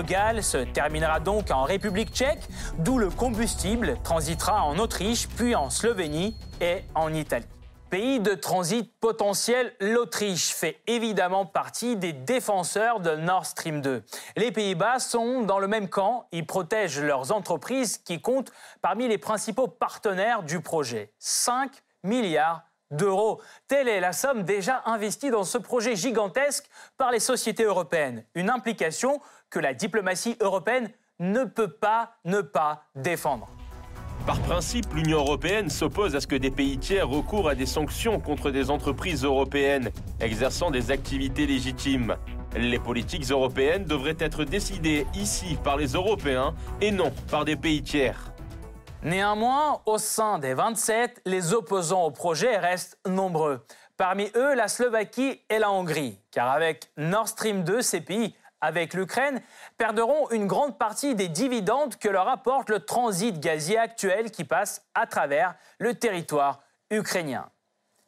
EGAL 0.00 0.42
se 0.42 0.58
terminera 0.58 1.18
donc 1.18 1.50
en 1.50 1.62
République 1.62 2.12
tchèque, 2.12 2.46
d'où 2.78 2.98
le 2.98 3.08
combustible 3.08 3.96
transitera 4.04 4.64
en 4.64 4.78
Autriche, 4.78 5.28
puis 5.28 5.54
en 5.54 5.70
Slovénie 5.70 6.36
et 6.60 6.84
en 6.94 7.14
Italie. 7.14 7.46
Pays 7.92 8.20
de 8.20 8.32
transit 8.32 8.90
potentiel, 9.00 9.74
l'Autriche 9.78 10.54
fait 10.54 10.80
évidemment 10.86 11.44
partie 11.44 11.94
des 11.94 12.14
défenseurs 12.14 13.00
de 13.00 13.16
Nord 13.16 13.44
Stream 13.44 13.82
2. 13.82 14.02
Les 14.38 14.50
Pays-Bas 14.50 14.98
sont 14.98 15.42
dans 15.42 15.58
le 15.58 15.68
même 15.68 15.90
camp, 15.90 16.26
ils 16.32 16.46
protègent 16.46 17.02
leurs 17.02 17.32
entreprises 17.32 17.98
qui 17.98 18.22
comptent 18.22 18.50
parmi 18.80 19.08
les 19.08 19.18
principaux 19.18 19.68
partenaires 19.68 20.42
du 20.42 20.60
projet. 20.60 21.12
5 21.18 21.70
milliards 22.02 22.62
d'euros. 22.90 23.42
Telle 23.68 23.88
est 23.88 24.00
la 24.00 24.14
somme 24.14 24.44
déjà 24.44 24.80
investie 24.86 25.28
dans 25.28 25.44
ce 25.44 25.58
projet 25.58 25.94
gigantesque 25.94 26.64
par 26.96 27.10
les 27.10 27.20
sociétés 27.20 27.64
européennes. 27.64 28.24
Une 28.34 28.48
implication 28.48 29.20
que 29.50 29.58
la 29.58 29.74
diplomatie 29.74 30.38
européenne 30.40 30.90
ne 31.18 31.44
peut 31.44 31.72
pas 31.72 32.14
ne 32.24 32.40
pas 32.40 32.84
défendre. 32.94 33.50
Par 34.26 34.38
principe, 34.38 34.94
l'Union 34.94 35.18
européenne 35.18 35.68
s'oppose 35.68 36.14
à 36.14 36.20
ce 36.20 36.28
que 36.28 36.36
des 36.36 36.52
pays 36.52 36.78
tiers 36.78 37.08
recourent 37.08 37.48
à 37.48 37.56
des 37.56 37.66
sanctions 37.66 38.20
contre 38.20 38.50
des 38.50 38.70
entreprises 38.70 39.24
européennes 39.24 39.90
exerçant 40.20 40.70
des 40.70 40.92
activités 40.92 41.44
légitimes. 41.44 42.16
Les 42.56 42.78
politiques 42.78 43.28
européennes 43.30 43.84
devraient 43.84 44.16
être 44.20 44.44
décidées 44.44 45.08
ici 45.14 45.58
par 45.64 45.76
les 45.76 45.94
Européens 45.94 46.54
et 46.80 46.92
non 46.92 47.12
par 47.32 47.44
des 47.44 47.56
pays 47.56 47.82
tiers. 47.82 48.32
Néanmoins, 49.02 49.80
au 49.86 49.98
sein 49.98 50.38
des 50.38 50.54
27, 50.54 51.22
les 51.26 51.52
opposants 51.52 52.04
au 52.04 52.12
projet 52.12 52.58
restent 52.58 52.98
nombreux. 53.04 53.60
Parmi 53.96 54.30
eux, 54.36 54.54
la 54.54 54.68
Slovaquie 54.68 55.40
et 55.50 55.58
la 55.58 55.72
Hongrie, 55.72 56.20
car 56.30 56.52
avec 56.52 56.90
Nord 56.96 57.26
Stream 57.26 57.64
2, 57.64 57.82
ces 57.82 58.00
pays 58.00 58.34
avec 58.62 58.94
l'Ukraine 58.94 59.42
perdront 59.76 60.30
une 60.30 60.46
grande 60.46 60.78
partie 60.78 61.14
des 61.14 61.28
dividendes 61.28 61.96
que 61.96 62.08
leur 62.08 62.28
apporte 62.28 62.70
le 62.70 62.80
transit 62.80 63.38
gazier 63.38 63.76
actuel 63.76 64.30
qui 64.30 64.44
passe 64.44 64.86
à 64.94 65.06
travers 65.06 65.54
le 65.78 65.94
territoire 65.94 66.60
ukrainien. 66.90 67.50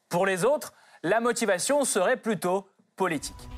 Pour 0.09 0.25
les 0.25 0.45
autres, 0.45 0.73
la 1.03 1.21
motivation 1.21 1.85
serait 1.85 2.17
plutôt 2.17 2.67
politique. 2.97 3.49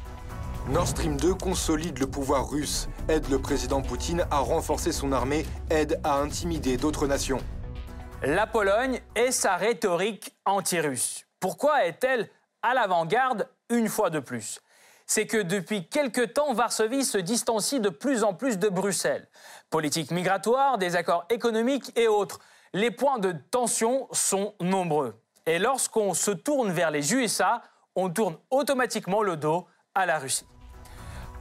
Nord 0.69 0.89
Stream 0.89 1.17
2 1.17 1.35
consolide 1.35 1.99
le 2.01 2.09
pouvoir 2.09 2.51
russe, 2.51 2.89
aide 3.09 3.29
le 3.29 3.39
président 3.39 3.83
Poutine 3.83 4.27
à 4.33 4.39
renforcer 4.39 4.91
son 4.91 5.13
armée, 5.13 5.47
aide 5.71 6.01
à 6.03 6.19
intimider 6.19 6.77
d'autres 6.77 7.07
nations. 7.07 7.39
La 8.23 8.47
Pologne 8.47 9.01
et 9.15 9.31
sa 9.31 9.57
rhétorique 9.57 10.35
anti-russe. 10.45 11.27
Pourquoi 11.39 11.85
est-elle 11.85 12.29
à 12.63 12.75
l'avant-garde 12.75 13.49
une 13.69 13.89
fois 13.89 14.11
de 14.11 14.19
plus? 14.19 14.61
C'est 15.07 15.27
que 15.27 15.39
depuis 15.39 15.89
quelque 15.89 16.23
temps, 16.23 16.53
Varsovie 16.53 17.05
se 17.05 17.19
distancie 17.19 17.81
de 17.81 17.89
plus 17.89 18.25
en 18.25 18.35
plus 18.35 18.59
de 18.59 18.69
Bruxelles. 18.69 19.29
Politique 19.71 20.11
migratoire, 20.11 20.79
désaccords 20.79 21.25
économiques 21.31 21.93
et 21.97 22.09
autres. 22.09 22.41
Les 22.73 22.91
points 22.91 23.19
de 23.19 23.33
tension 23.51 24.09
sont 24.13 24.55
nombreux. 24.61 25.15
Et 25.47 25.59
lorsqu'on 25.59 26.13
se 26.13 26.33
tourne 26.33 26.73
vers 26.73 26.91
les 26.91 27.15
USA, 27.15 27.63
on 27.95 28.11
tourne 28.11 28.37
automatiquement 28.51 29.23
le 29.23 29.37
dos 29.37 29.67
à 29.95 30.07
la 30.07 30.19
Russie. 30.19 30.47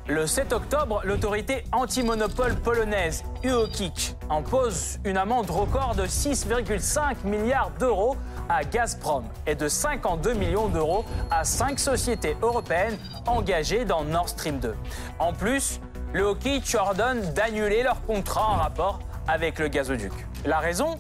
Le 0.08 0.28
7 0.28 0.54
octobre, 0.54 1.02
l'autorité 1.04 1.64
anti-monopole 1.72 2.54
polonaise 2.58 3.24
UOKiK 3.44 4.16
impose 4.30 5.00
une 5.04 5.18
amende 5.18 5.50
record 5.50 5.96
de 5.96 6.04
6,5 6.04 7.26
milliards 7.26 7.72
d'euros 7.80 8.16
à 8.48 8.64
Gazprom 8.64 9.24
et 9.48 9.56
de 9.56 9.68
52 9.68 10.34
millions 10.34 10.68
d'euros 10.68 11.06
à 11.32 11.44
cinq 11.44 11.80
sociétés 11.80 12.38
européennes 12.44 13.00
engagées 13.26 13.84
dans 13.84 14.04
Nord 14.04 14.30
Stream 14.30 14.60
2. 14.60 14.76
En 15.18 15.34
plus, 15.34 15.80
le 16.14 16.36
ordonne 16.76 17.34
d'annuler 17.34 17.82
leur 17.82 18.00
contrat 18.06 18.48
en 18.48 18.58
rapport 18.58 19.00
avec 19.28 19.60
le 19.60 19.68
gazoduc. 19.68 20.14
La 20.46 20.60
raison 20.60 21.00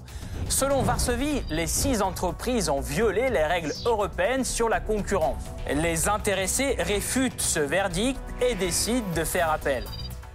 Selon 0.49 0.83
Varsovie, 0.83 1.43
les 1.49 1.65
six 1.65 2.01
entreprises 2.01 2.69
ont 2.69 2.79
violé 2.79 3.29
les 3.29 3.43
règles 3.43 3.73
européennes 3.85 4.43
sur 4.43 4.69
la 4.69 4.79
concurrence. 4.79 5.43
Les 5.73 6.07
intéressés 6.07 6.75
réfutent 6.77 7.41
ce 7.41 7.59
verdict 7.59 8.19
et 8.41 8.53
décident 8.55 9.07
de 9.15 9.23
faire 9.23 9.51
appel. 9.51 9.83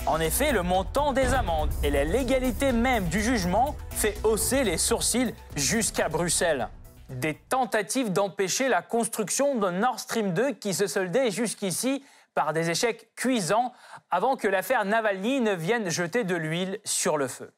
En 0.07 0.19
effet, 0.19 0.51
le 0.51 0.63
montant 0.63 1.13
des 1.13 1.33
amendes 1.35 1.71
et 1.85 1.91
la 1.91 2.05
légalité 2.05 2.73
même 2.73 3.05
du 3.09 3.21
jugement 3.23 3.77
fait 3.91 4.17
hausser 4.25 4.65
les 4.65 4.79
sourcils 4.79 5.35
jusqu'à 5.55 6.09
Bruxelles. 6.09 6.69
Des 7.11 7.35
tentatives 7.35 8.13
d'empêcher 8.13 8.69
la 8.69 8.83
construction 8.83 9.57
de 9.57 9.71
Nord 9.71 10.01
Stream 10.01 10.33
2 10.33 10.53
qui 10.53 10.75
se 10.75 10.87
soldaient 10.87 11.31
jusqu'ici 11.31 12.05
par 12.35 12.53
des 12.53 12.71
échecs 12.71 13.11
cuisants 13.15 13.73
avant 14.11 14.37
que 14.37 14.49
l'affaire 14.49 14.85
Navalny 14.85 15.41
ne 15.41 15.53
vienne 15.53 15.89
jeter 15.91 16.25
de 16.25 16.35
l'huile 16.35 16.81
sur 16.85 17.19
le 17.19 17.29
feu. 17.29 17.53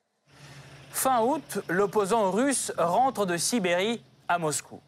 Fin 0.92 1.22
août, 1.22 1.58
l'opposant 1.68 2.30
russe 2.30 2.72
rentre 2.78 3.26
de 3.26 3.36
Sibérie 3.36 4.02
à 4.28 4.38
Moscou. 4.38 4.80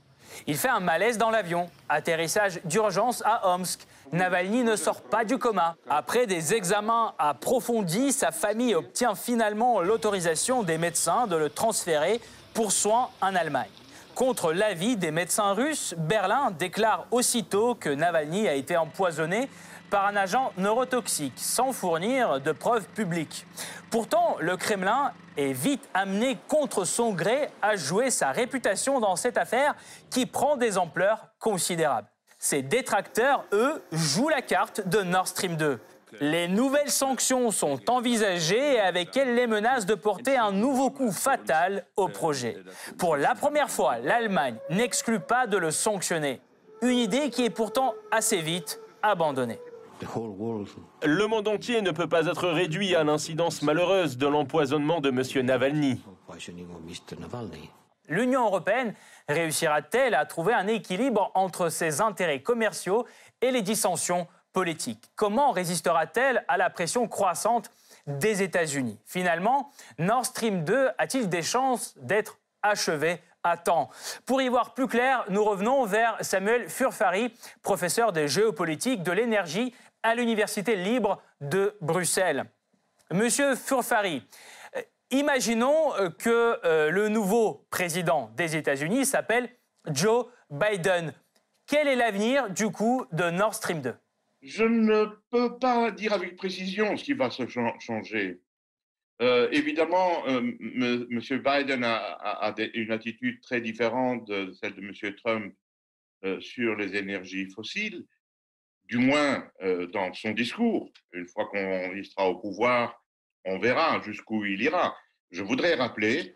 Il 0.47 0.57
fait 0.57 0.69
un 0.69 0.81
malaise 0.81 1.19
dans 1.19 1.31
l'avion. 1.31 1.71
Atterrissage 1.89 2.61
d'urgence 2.65 3.23
à 3.25 3.55
Omsk. 3.55 3.81
Navalny 4.13 4.63
ne 4.63 4.77
sort 4.77 5.01
pas 5.01 5.25
du 5.25 5.39
coma. 5.39 5.77
Après 5.89 6.27
des 6.27 6.55
examens 6.55 7.15
approfondis, 7.19 8.13
sa 8.13 8.31
famille 8.33 8.75
obtient 8.75 9.15
finalement 9.15 9.81
l'autorisation 9.81 10.63
des 10.63 10.79
médecins 10.79 11.27
de 11.27 11.37
le 11.37 11.51
transférer 11.51 12.21
pour 12.53 12.71
soins 12.71 13.09
en 13.21 13.35
Allemagne. 13.35 13.71
Contre 14.15 14.53
l'avis 14.53 14.97
des 14.97 15.11
médecins 15.11 15.55
russes, 15.55 15.95
Berlin 15.99 16.53
déclare 16.57 17.07
aussitôt 17.11 17.75
que 17.75 17.89
Navalny 17.89 18.47
a 18.47 18.55
été 18.55 18.77
empoisonné 18.77 19.49
par 19.95 20.07
un 20.07 20.17
agent 20.17 20.53
neurotoxique 20.59 21.35
sans 21.37 21.73
fournir 21.73 22.41
de 22.41 22.51
preuves 22.51 22.89
publiques. 22.89 23.47
Pourtant, 23.91 24.35
le 24.41 24.57
Kremlin 24.57 25.13
est 25.37 25.53
vite 25.53 25.89
amené 25.95 26.37
contre 26.49 26.85
son 26.85 27.13
gré 27.13 27.49
à 27.63 27.77
jouer 27.77 28.11
sa 28.11 28.33
réputation 28.33 28.99
dans 28.99 29.15
cette 29.15 29.39
affaire 29.39 29.77
qui 30.11 30.27
prend 30.27 30.57
des 30.57 30.79
ampleurs 30.79 31.29
considérables. 31.39 32.09
Ses 32.41 32.63
détracteurs, 32.63 33.45
eux, 33.53 33.81
jouent 33.93 34.31
la 34.31 34.43
carte 34.43 34.89
de 34.89 35.03
Nord 35.03 35.29
Stream 35.29 35.55
2. 35.55 35.79
Les 36.19 36.49
nouvelles 36.49 36.91
sanctions 36.91 37.53
sont 37.53 37.89
envisagées 37.89 38.75
et 38.75 38.81
avec 38.81 39.17
elles 39.17 39.37
les 39.37 39.47
menaces 39.47 39.87
de 39.87 39.95
porter 39.95 40.37
un 40.37 40.51
nouveau 40.51 40.91
coup 40.91 41.13
fatal 41.13 41.87
au 41.95 42.09
projet. 42.09 42.57
Pour 42.99 43.17
la 43.17 43.37
première 43.37 43.71
fois, 43.71 43.99
l'Allemagne 43.99 44.57
n'exclut 44.71 45.21
pas 45.21 45.47
de 45.47 45.57
le 45.57 45.71
sanctionner. 45.71 46.41
Une 46.83 46.99
idée 46.99 47.31
qui 47.31 47.45
est 47.45 47.51
pourtant 47.51 47.95
assez 48.11 48.41
vite 48.41 48.81
abandonnée. 49.01 49.61
Le 51.03 51.27
monde 51.27 51.49
entier 51.49 51.83
ne 51.83 51.91
peut 51.91 52.09
pas 52.09 52.27
être 52.27 52.49
réduit 52.49 52.95
à 52.95 53.05
l'incidence 53.05 53.63
malheureuse 53.63 54.19
de 54.19 54.27
l'empoisonnement 54.27 55.01
de 55.01 55.11
M. 55.11 55.47
Navalny. 55.47 56.01
L'Union 58.09 58.45
européenne 58.47 58.95
réussira-t-elle 59.29 60.15
à 60.15 60.27
trouver 60.27 60.53
un 60.53 60.67
équilibre 60.67 61.31
entre 61.35 61.69
ses 61.69 62.01
intérêts 62.01 62.43
commerciaux 62.43 63.07
et 63.41 63.51
les 63.51 63.63
dissensions 63.63 64.27
politiques? 64.53 65.11
Comment 65.17 65.53
résistera-t-elle 65.53 66.45
à 66.49 66.57
la 66.57 66.71
pression 66.71 67.09
croissante 67.09 67.71
des 68.07 68.43
États-Unis? 68.43 68.99
Finalement, 69.07 69.71
Nord 69.99 70.27
Stream 70.27 70.65
2 70.65 70.91
a-t-il 70.99 71.29
des 71.29 71.43
chances 71.43 71.95
d'être 71.99 72.39
achevé 72.63 73.21
Pour 74.25 74.41
y 74.41 74.49
voir 74.49 74.73
plus 74.73 74.89
clair, 74.89 75.25
nous 75.29 75.45
revenons 75.45 75.85
vers 75.85 76.17
Samuel 76.23 76.71
Furfari, 76.71 77.31
professeur 77.63 78.13
de 78.13 78.27
géopolitique 78.27 79.03
de 79.03 79.13
l'énergie 79.13 79.75
à 80.03 80.15
l'Université 80.15 80.77
libre 80.77 81.23
de 81.43 81.77
Bruxelles. 81.83 82.47
Monsieur 83.13 83.55
Furfari, 83.55 84.23
euh, 84.77 84.81
imaginons 85.11 85.95
euh, 85.97 86.09
que 86.09 86.59
euh, 86.65 86.91
le 86.91 87.11
nouveau 87.11 87.67
président 87.69 88.31
des 88.35 88.57
États-Unis 88.57 89.05
s'appelle 89.05 89.51
Joe 89.91 90.27
Biden. 90.49 91.13
Quel 91.67 91.87
est 91.87 91.97
l'avenir 91.97 92.49
du 92.49 92.71
coup 92.71 93.05
de 93.13 93.29
Nord 93.29 93.55
Stream 93.55 93.83
2 93.83 93.95
Je 94.41 94.65
ne 94.65 95.05
peux 95.31 95.59
pas 95.59 95.91
dire 95.91 96.15
avec 96.15 96.37
précision 96.37 96.97
ce 96.97 97.05
qui 97.05 97.13
va 97.13 97.31
se 97.31 97.47
changer. 97.47 98.41
Évidemment, 99.53 100.27
M. 100.27 101.09
Biden 101.11 101.85
a, 101.85 102.55
une 102.75 102.91
attitude 102.91 103.41
très 103.41 103.61
différente 103.61 104.27
de 104.29 104.53
celle 104.53 104.75
de 104.75 104.81
M. 104.81 105.15
Trump 105.17 105.55
sur 106.41 106.77
les 106.77 106.97
énergies 106.97 107.49
fossiles 107.51 108.05
du 108.89 108.99
moins 108.99 109.45
euh, 109.63 109.87
dans 109.87 110.13
son 110.15 110.33
discours. 110.33 110.91
Une 111.13 111.27
fois 111.27 111.47
qu'on 111.47 112.03
sera 112.05 112.29
au 112.29 112.37
pouvoir, 112.37 113.03
on 113.45 113.59
verra 113.59 114.01
jusqu'où 114.03 114.45
il 114.45 114.63
ira. 114.63 114.97
Je 115.31 115.43
voudrais 115.43 115.75
rappeler 115.75 116.35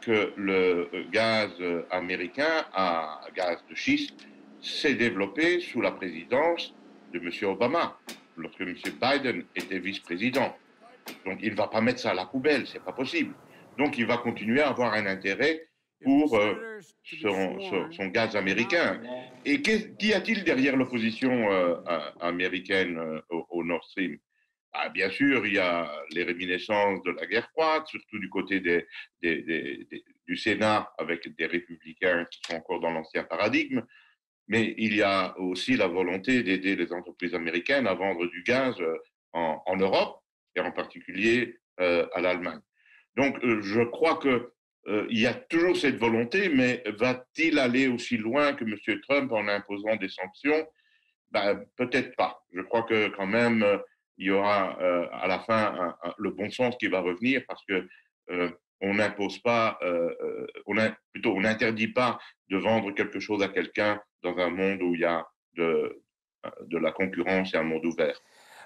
que 0.00 0.32
le 0.36 0.88
euh, 0.94 1.04
gaz 1.10 1.50
américain 1.90 2.66
à 2.72 3.20
gaz 3.34 3.58
de 3.68 3.74
schiste 3.74 4.26
s'est 4.60 4.94
développé 4.94 5.60
sous 5.60 5.80
la 5.80 5.92
présidence 5.92 6.74
de 7.12 7.18
M. 7.18 7.30
Obama, 7.50 7.98
lorsque 8.36 8.60
M. 8.60 8.74
Biden 9.00 9.44
était 9.54 9.78
vice-président. 9.78 10.56
Donc 11.24 11.38
il 11.42 11.52
ne 11.52 11.56
va 11.56 11.68
pas 11.68 11.80
mettre 11.80 12.00
ça 12.00 12.10
à 12.10 12.14
la 12.14 12.26
poubelle, 12.26 12.66
c'est 12.66 12.82
pas 12.82 12.92
possible. 12.92 13.34
Donc 13.76 13.98
il 13.98 14.06
va 14.06 14.18
continuer 14.18 14.60
à 14.60 14.68
avoir 14.68 14.94
un 14.94 15.06
intérêt 15.06 15.68
pour 16.02 16.36
euh, 16.36 16.80
son, 17.20 18.06
gaz 18.08 18.36
américain. 18.36 19.00
Et 19.44 19.62
qu'y 19.62 20.12
a-t-il 20.12 20.44
derrière 20.44 20.76
l'opposition 20.76 21.50
euh, 21.50 21.76
américaine 22.20 22.98
euh, 22.98 23.20
au, 23.50 23.64
Nord 23.64 23.84
Stream? 23.84 24.18
Ah, 24.72 24.88
Bien 24.90 25.10
sûr, 25.10 25.46
il 25.46 25.54
y 25.54 25.58
a 25.58 25.90
les 26.10 26.24
réminiscences 26.24 27.02
de 27.02 27.10
la 27.12 27.26
guerre 27.26 27.48
froide, 27.50 27.84
surtout 27.86 28.18
du 28.18 28.28
côté 28.28 28.60
du 29.20 30.36
Sénat 30.36 30.92
avec 30.98 31.34
des 31.36 31.46
républicains 31.46 32.26
qui 32.30 32.40
sont 32.46 32.56
encore 32.56 32.80
dans 32.80 32.90
l'ancien 32.90 33.24
paradigme. 33.24 33.82
mais 34.46 34.74
il 34.78 34.94
y 34.94 35.02
a 35.02 35.38
aussi 35.38 35.76
la 35.76 35.88
volonté 35.88 36.42
d'aider 36.42 36.76
les 36.76 36.92
entreprises 36.92 37.34
américaines 37.34 37.86
à 37.86 37.94
vendre 37.94 38.26
du 38.26 38.42
gaz 38.42 38.76
en, 39.32 39.76
Europe 39.76 40.22
et 40.58 40.60
en 40.60 40.72
particulier 40.72 41.56
à 41.78 42.20
l'Allemagne. 42.20 42.60
Donc, 43.16 43.38
je 43.42 43.82
crois 43.82 44.16
que 44.16 44.52
il 45.10 45.18
y 45.18 45.26
a 45.26 45.34
toujours 45.34 45.76
cette 45.76 45.96
volonté, 45.96 46.48
mais 46.48 46.82
va-t-il 46.98 47.58
aller 47.58 47.88
aussi 47.88 48.16
loin 48.16 48.54
que 48.54 48.64
M. 48.64 49.00
Trump 49.02 49.32
en 49.32 49.46
imposant 49.48 49.96
des 49.96 50.08
sanctions? 50.08 50.66
Ben, 51.30 51.64
Peut-être 51.76 52.16
pas. 52.16 52.40
Je 52.52 52.62
crois 52.62 52.84
que 52.84 53.08
quand 53.08 53.26
même, 53.26 53.64
il 54.16 54.26
y 54.26 54.30
aura 54.30 54.78
à 55.12 55.26
la 55.28 55.40
fin 55.40 55.94
le 56.16 56.30
bon 56.30 56.50
sens 56.50 56.76
qui 56.78 56.88
va 56.88 57.00
revenir 57.00 57.42
parce 57.46 57.64
que 57.66 57.86
on 58.80 58.94
n'impose 58.94 59.38
pas, 59.40 59.78
on 60.66 60.76
plutôt 61.12 61.32
on 61.32 61.40
n'interdit 61.40 61.88
pas 61.88 62.18
de 62.48 62.56
vendre 62.56 62.92
quelque 62.92 63.20
chose 63.20 63.42
à 63.42 63.48
quelqu'un 63.48 64.00
dans 64.22 64.36
un 64.38 64.50
monde 64.50 64.82
où 64.82 64.94
il 64.94 65.00
y 65.00 65.04
a 65.04 65.26
de 65.56 66.78
la 66.78 66.92
concurrence 66.92 67.52
et 67.52 67.58
un 67.58 67.62
monde 67.62 67.84
ouvert. 67.84 68.18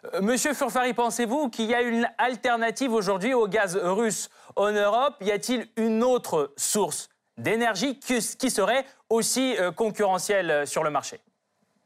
Euh, 0.04 0.20
Monsieur 0.20 0.52
Furfari, 0.54 0.94
pensez-vous 0.94 1.48
qu'il 1.48 1.66
y 1.66 1.74
a 1.74 1.82
une 1.82 2.08
alternative 2.18 2.92
aujourd'hui 2.92 3.34
au 3.34 3.46
gaz 3.46 3.76
russe 3.76 4.30
en 4.56 4.72
Europe? 4.72 5.14
Y 5.20 5.30
a-t-il 5.30 5.68
une 5.76 6.02
autre 6.02 6.52
source 6.56 7.08
d'énergie 7.36 7.98
qui 7.98 8.50
serait 8.50 8.84
aussi 9.08 9.56
euh, 9.58 9.70
concurrentielle 9.70 10.50
euh, 10.50 10.66
sur 10.66 10.82
le 10.82 10.90
marché? 10.90 11.18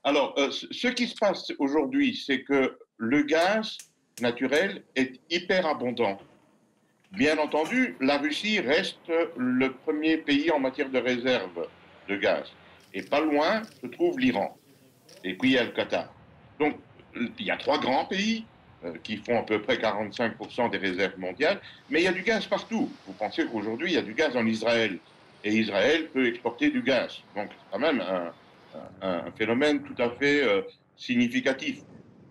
Alors, 0.04 0.36
ce 0.52 0.86
qui 0.86 1.08
se 1.08 1.16
passe 1.16 1.52
aujourd'hui, 1.58 2.16
c'est 2.24 2.42
que 2.44 2.78
le 2.96 3.22
gaz 3.22 3.76
naturel 4.20 4.84
est 4.94 5.20
hyper 5.30 5.66
abondant. 5.66 6.16
Bien 7.10 7.36
entendu, 7.38 7.96
la 8.00 8.18
Russie 8.18 8.60
reste 8.60 9.10
le 9.36 9.72
premier 9.72 10.18
pays 10.18 10.52
en 10.52 10.60
matière 10.60 10.90
de 10.90 10.98
réserve 10.98 11.66
de 12.08 12.16
gaz. 12.16 12.44
Et 12.94 13.02
pas 13.02 13.18
loin 13.18 13.64
se 13.82 13.88
trouve 13.88 14.16
l'Iran. 14.20 14.56
Et 15.24 15.34
puis 15.34 15.50
il 15.50 15.52
y 15.54 15.58
a 15.58 15.64
le 15.64 15.72
Qatar. 15.72 16.08
Donc, 16.60 16.76
il 17.38 17.46
y 17.46 17.50
a 17.50 17.56
trois 17.56 17.78
grands 17.78 18.04
pays 18.04 18.44
euh, 18.84 18.94
qui 19.02 19.16
font 19.16 19.38
à 19.38 19.42
peu 19.42 19.60
près 19.62 19.76
45% 19.76 20.70
des 20.70 20.78
réserves 20.78 21.18
mondiales, 21.18 21.60
mais 21.88 22.00
il 22.00 22.04
y 22.04 22.08
a 22.08 22.12
du 22.12 22.22
gaz 22.22 22.46
partout. 22.46 22.90
Vous 23.06 23.12
pensez 23.14 23.46
qu'aujourd'hui, 23.46 23.90
il 23.90 23.94
y 23.94 23.98
a 23.98 24.02
du 24.02 24.14
gaz 24.14 24.36
en 24.36 24.46
Israël, 24.46 24.98
et 25.44 25.52
Israël 25.52 26.08
peut 26.08 26.26
exporter 26.26 26.70
du 26.70 26.82
gaz. 26.82 27.22
Donc, 27.34 27.48
c'est 27.50 27.72
quand 27.72 27.78
même 27.78 28.02
un, 29.00 29.30
phénomène 29.38 29.82
tout 29.82 30.00
à 30.02 30.10
fait 30.10 30.42
euh, 30.42 30.62
significatif. 30.96 31.80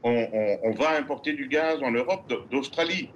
On, 0.03 0.71
va 0.77 0.97
importer 0.97 1.33
du 1.33 1.47
gaz 1.47 1.81
en 1.81 1.89
Europe 1.89 2.31
d'Australie. 2.51 3.09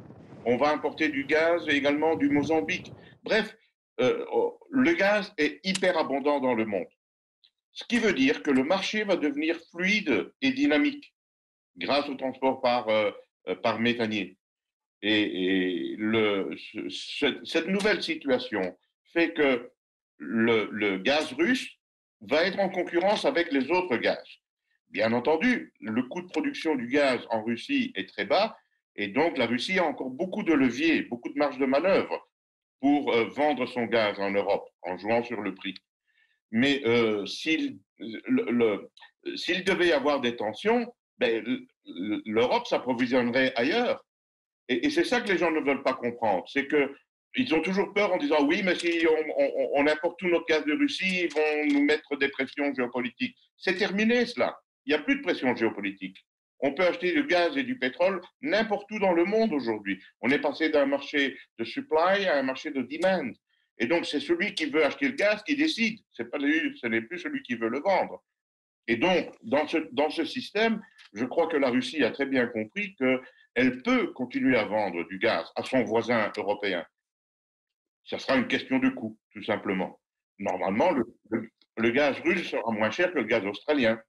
On 0.46 0.58
va 0.58 0.72
importer 0.72 1.10
du 1.10 1.24
gaz 1.26 1.62
également 1.68 2.16
du 2.16 2.30
Mozambique. 2.30 2.92
Bref, 3.24 3.56
euh, 4.02 4.26
oh, 4.32 4.60
le 4.72 4.94
gaz 4.94 5.32
est 5.38 5.60
hyper 5.64 6.00
abondant 6.00 6.40
dans 6.40 6.56
le 6.56 6.66
monde. 6.66 6.88
Ce 7.74 7.84
qui 7.84 8.00
veut 8.00 8.14
dire 8.14 8.42
que 8.42 8.50
le 8.50 8.64
marché 8.64 9.04
va 9.04 9.18
devenir 9.18 9.56
fluide 9.72 10.32
et 10.42 10.52
dynamique 10.52 11.14
grâce 11.80 12.08
au 12.10 12.16
transport 12.16 12.62
par, 12.62 12.90
euh, 12.90 13.12
euh, 13.48 13.56
par 13.56 13.80
méthanier. 13.80 14.38
Et, 15.02 15.96
cette 16.90 17.68
nouvelle 17.68 18.04
situation 18.04 18.78
fait 19.14 19.34
que 19.34 19.72
le, 20.18 20.68
le, 20.72 20.98
gaz 20.98 21.32
russe 21.34 21.70
va 22.22 22.44
être 22.44 22.60
en 22.60 22.70
concurrence 22.70 23.24
avec 23.24 23.52
les 23.54 23.72
autres 23.72 23.96
gaz. 23.96 24.22
Bien 24.90 25.14
entendu, 25.14 25.74
le 25.80 26.04
coût 26.04 26.22
de 26.22 26.28
production 26.28 26.76
du 26.76 26.88
gaz 26.88 27.22
en 27.30 27.44
Russie 27.44 27.94
est 27.96 28.10
très 28.10 28.26
bas, 28.26 28.58
et 28.98 29.08
donc 29.08 29.38
la 29.38 29.46
Russie 29.46 29.80
a 29.80 29.86
encore 29.86 30.10
beaucoup 30.10 30.44
de 30.44 30.54
leviers, 30.54 31.04
beaucoup 31.04 31.30
de 31.30 31.38
marge 31.38 31.58
de 31.58 31.66
manœuvre 31.66 32.28
pour 32.82 33.14
euh, 33.14 33.26
vendre 33.30 33.66
son 33.68 33.86
gaz 33.86 34.20
en 34.20 34.32
Europe 34.32 34.68
en 34.82 34.98
jouant 34.98 35.24
sur 35.24 35.40
le 35.40 35.56
prix. 35.56 35.76
Mais 36.52 36.82
s'il 37.28 37.80
devait 39.64 39.88
y 39.88 39.92
avoir 39.92 40.20
des 40.20 40.36
tensions, 40.36 40.92
ben, 41.20 41.44
l'Europe 42.26 42.68
s'approvisionnerait 42.68 43.54
ailleurs. 43.56 44.06
Et, 44.70 44.90
c'est 44.90 45.04
ça 45.04 45.20
que 45.22 45.32
les 45.32 45.38
gens 45.38 45.52
ne 45.52 45.62
veulent 45.62 45.84
pas 45.84 45.94
comprendre. 45.94 46.46
C'est 46.48 46.68
que 46.68 46.96
ils 47.36 47.54
ont 47.54 47.62
toujours 47.62 47.94
peur 47.94 48.12
en 48.12 48.18
disant 48.18 48.44
oui, 48.48 48.62
mais 48.64 48.76
si 48.76 49.06
on, 49.76 49.88
importe 49.88 50.18
tout 50.20 50.28
notre 50.28 50.46
gaz 50.46 50.66
de 50.66 50.74
Russie, 50.74 51.26
ils 51.26 51.34
vont 51.34 51.74
nous 51.74 51.86
mettre 51.86 52.16
des 52.16 52.30
pressions 52.30 52.74
géopolitiques. 52.74 53.38
C'est 53.58 53.76
terminé 53.76 54.26
cela. 54.26 54.58
Il 54.86 54.90
n'y 54.90 54.96
a 54.96 55.04
plus 55.04 55.18
de 55.18 55.22
pression 55.22 55.56
géopolitique. 55.56 56.18
On 56.62 56.74
peut 56.74 56.84
acheter 56.84 57.14
du 57.14 57.26
gaz 57.26 57.56
et 57.56 57.64
du 57.64 57.78
pétrole 57.78 58.22
n'importe 58.42 58.92
où 58.92 59.00
dans 59.00 59.14
le 59.14 59.26
monde 59.26 59.54
aujourd'hui. 59.54 60.02
On 60.22 60.30
est 60.32 60.40
passé 60.40 60.70
d'un 60.70 60.88
marché 60.88 61.38
de 61.58 61.64
supply 61.64 62.26
à 62.26 62.38
un 62.38 62.44
marché 62.44 62.72
de 62.72 62.82
demand. 62.82 63.32
Et 63.78 63.86
donc, 63.86 64.06
c'est 64.06 64.20
celui 64.20 64.54
qui 64.56 64.66
veut 64.66 64.84
acheter 64.84 65.08
le 65.08 65.14
gaz 65.14 65.42
qui 65.44 65.56
décide. 65.56 66.00
Pas, 66.18 66.40
ce 66.40 66.88
n'est 66.88 67.02
plus 67.02 67.20
celui 67.20 67.42
qui 67.44 67.56
veut 67.56 67.70
le 67.70 67.80
vendre. 67.80 68.24
Et 68.88 68.98
donc, 68.98 69.30
dans 69.44 69.68
ce, 69.68 69.78
dans 69.92 70.10
ce 70.10 70.26
système, 70.26 70.82
je 71.14 71.26
crois 71.26 71.48
que 71.48 71.58
la 71.58 71.70
Russie 71.70 72.04
a 72.04 72.12
très 72.12 72.26
bien 72.26 72.48
compris 72.48 72.96
qu'elle 72.96 73.82
peut 73.84 74.12
continuer 74.14 74.58
à 74.58 74.66
vendre 74.66 75.08
du 75.08 75.18
gaz 75.18 75.52
à 75.56 75.64
son 75.64 75.84
voisin 75.84 76.32
européen. 76.38 76.86
Ça 78.06 78.20
sera 78.20 78.38
une 78.38 78.48
question 78.48 78.80
de 78.80 78.90
coût, 78.90 79.18
tout 79.34 79.44
simplement. 79.44 80.00
Normalement, 80.40 80.92
le 80.92 81.90
gaz 81.92 82.18
russe 82.20 82.50
sera 82.50 82.72
moins 82.72 82.92
cher 82.92 83.12
que 83.12 83.20
le 83.20 83.26
gaz 83.26 83.46
australien. 83.46 84.00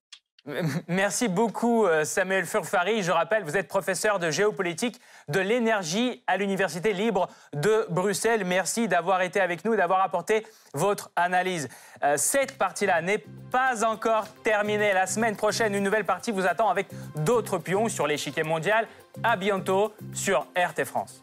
Merci 0.89 1.29
beaucoup 1.29 1.87
euh, 1.87 2.05
Samuel 2.05 2.47
Furfari. 2.47 3.03
Je 3.03 3.13
rappelle, 3.13 3.45
vous 3.45 3.57
êtes 3.57 3.69
professeur 3.69 4.19
de 4.19 4.31
géopolitique 4.31 5.01
de 5.29 5.41
l'énergie 5.41 6.23
à 6.27 6.37
l'Université 6.37 6.93
libre 6.93 7.29
de 7.53 7.87
Bruxelles. 7.91 8.45
Merci 8.45 8.89
d'avoir 8.89 9.23
été 9.23 9.41
avec 9.41 9.65
nous, 9.65 9.77
d'avoir 9.77 10.03
apporté 10.03 10.47
votre 10.75 11.11
analyse. 11.17 11.69
Euh, 12.03 12.17
cette 12.17 12.57
partie-là 12.57 13.03
n'est 13.03 13.25
pas 13.51 13.85
encore 13.85 14.27
terminée. 14.43 14.93
La 14.93 15.07
semaine 15.07 15.37
prochaine, 15.37 15.75
une 15.75 15.85
nouvelle 15.85 16.05
partie 16.05 16.33
vous 16.33 16.47
attend 16.47 16.69
avec 16.69 16.89
d'autres 17.17 17.59
pions 17.59 17.89
sur 17.89 18.07
l'échiquier 18.07 18.43
mondial. 18.43 18.87
À 19.23 19.37
bientôt 19.37 19.93
sur 20.15 20.47
RT 20.57 20.85
France. 20.85 21.21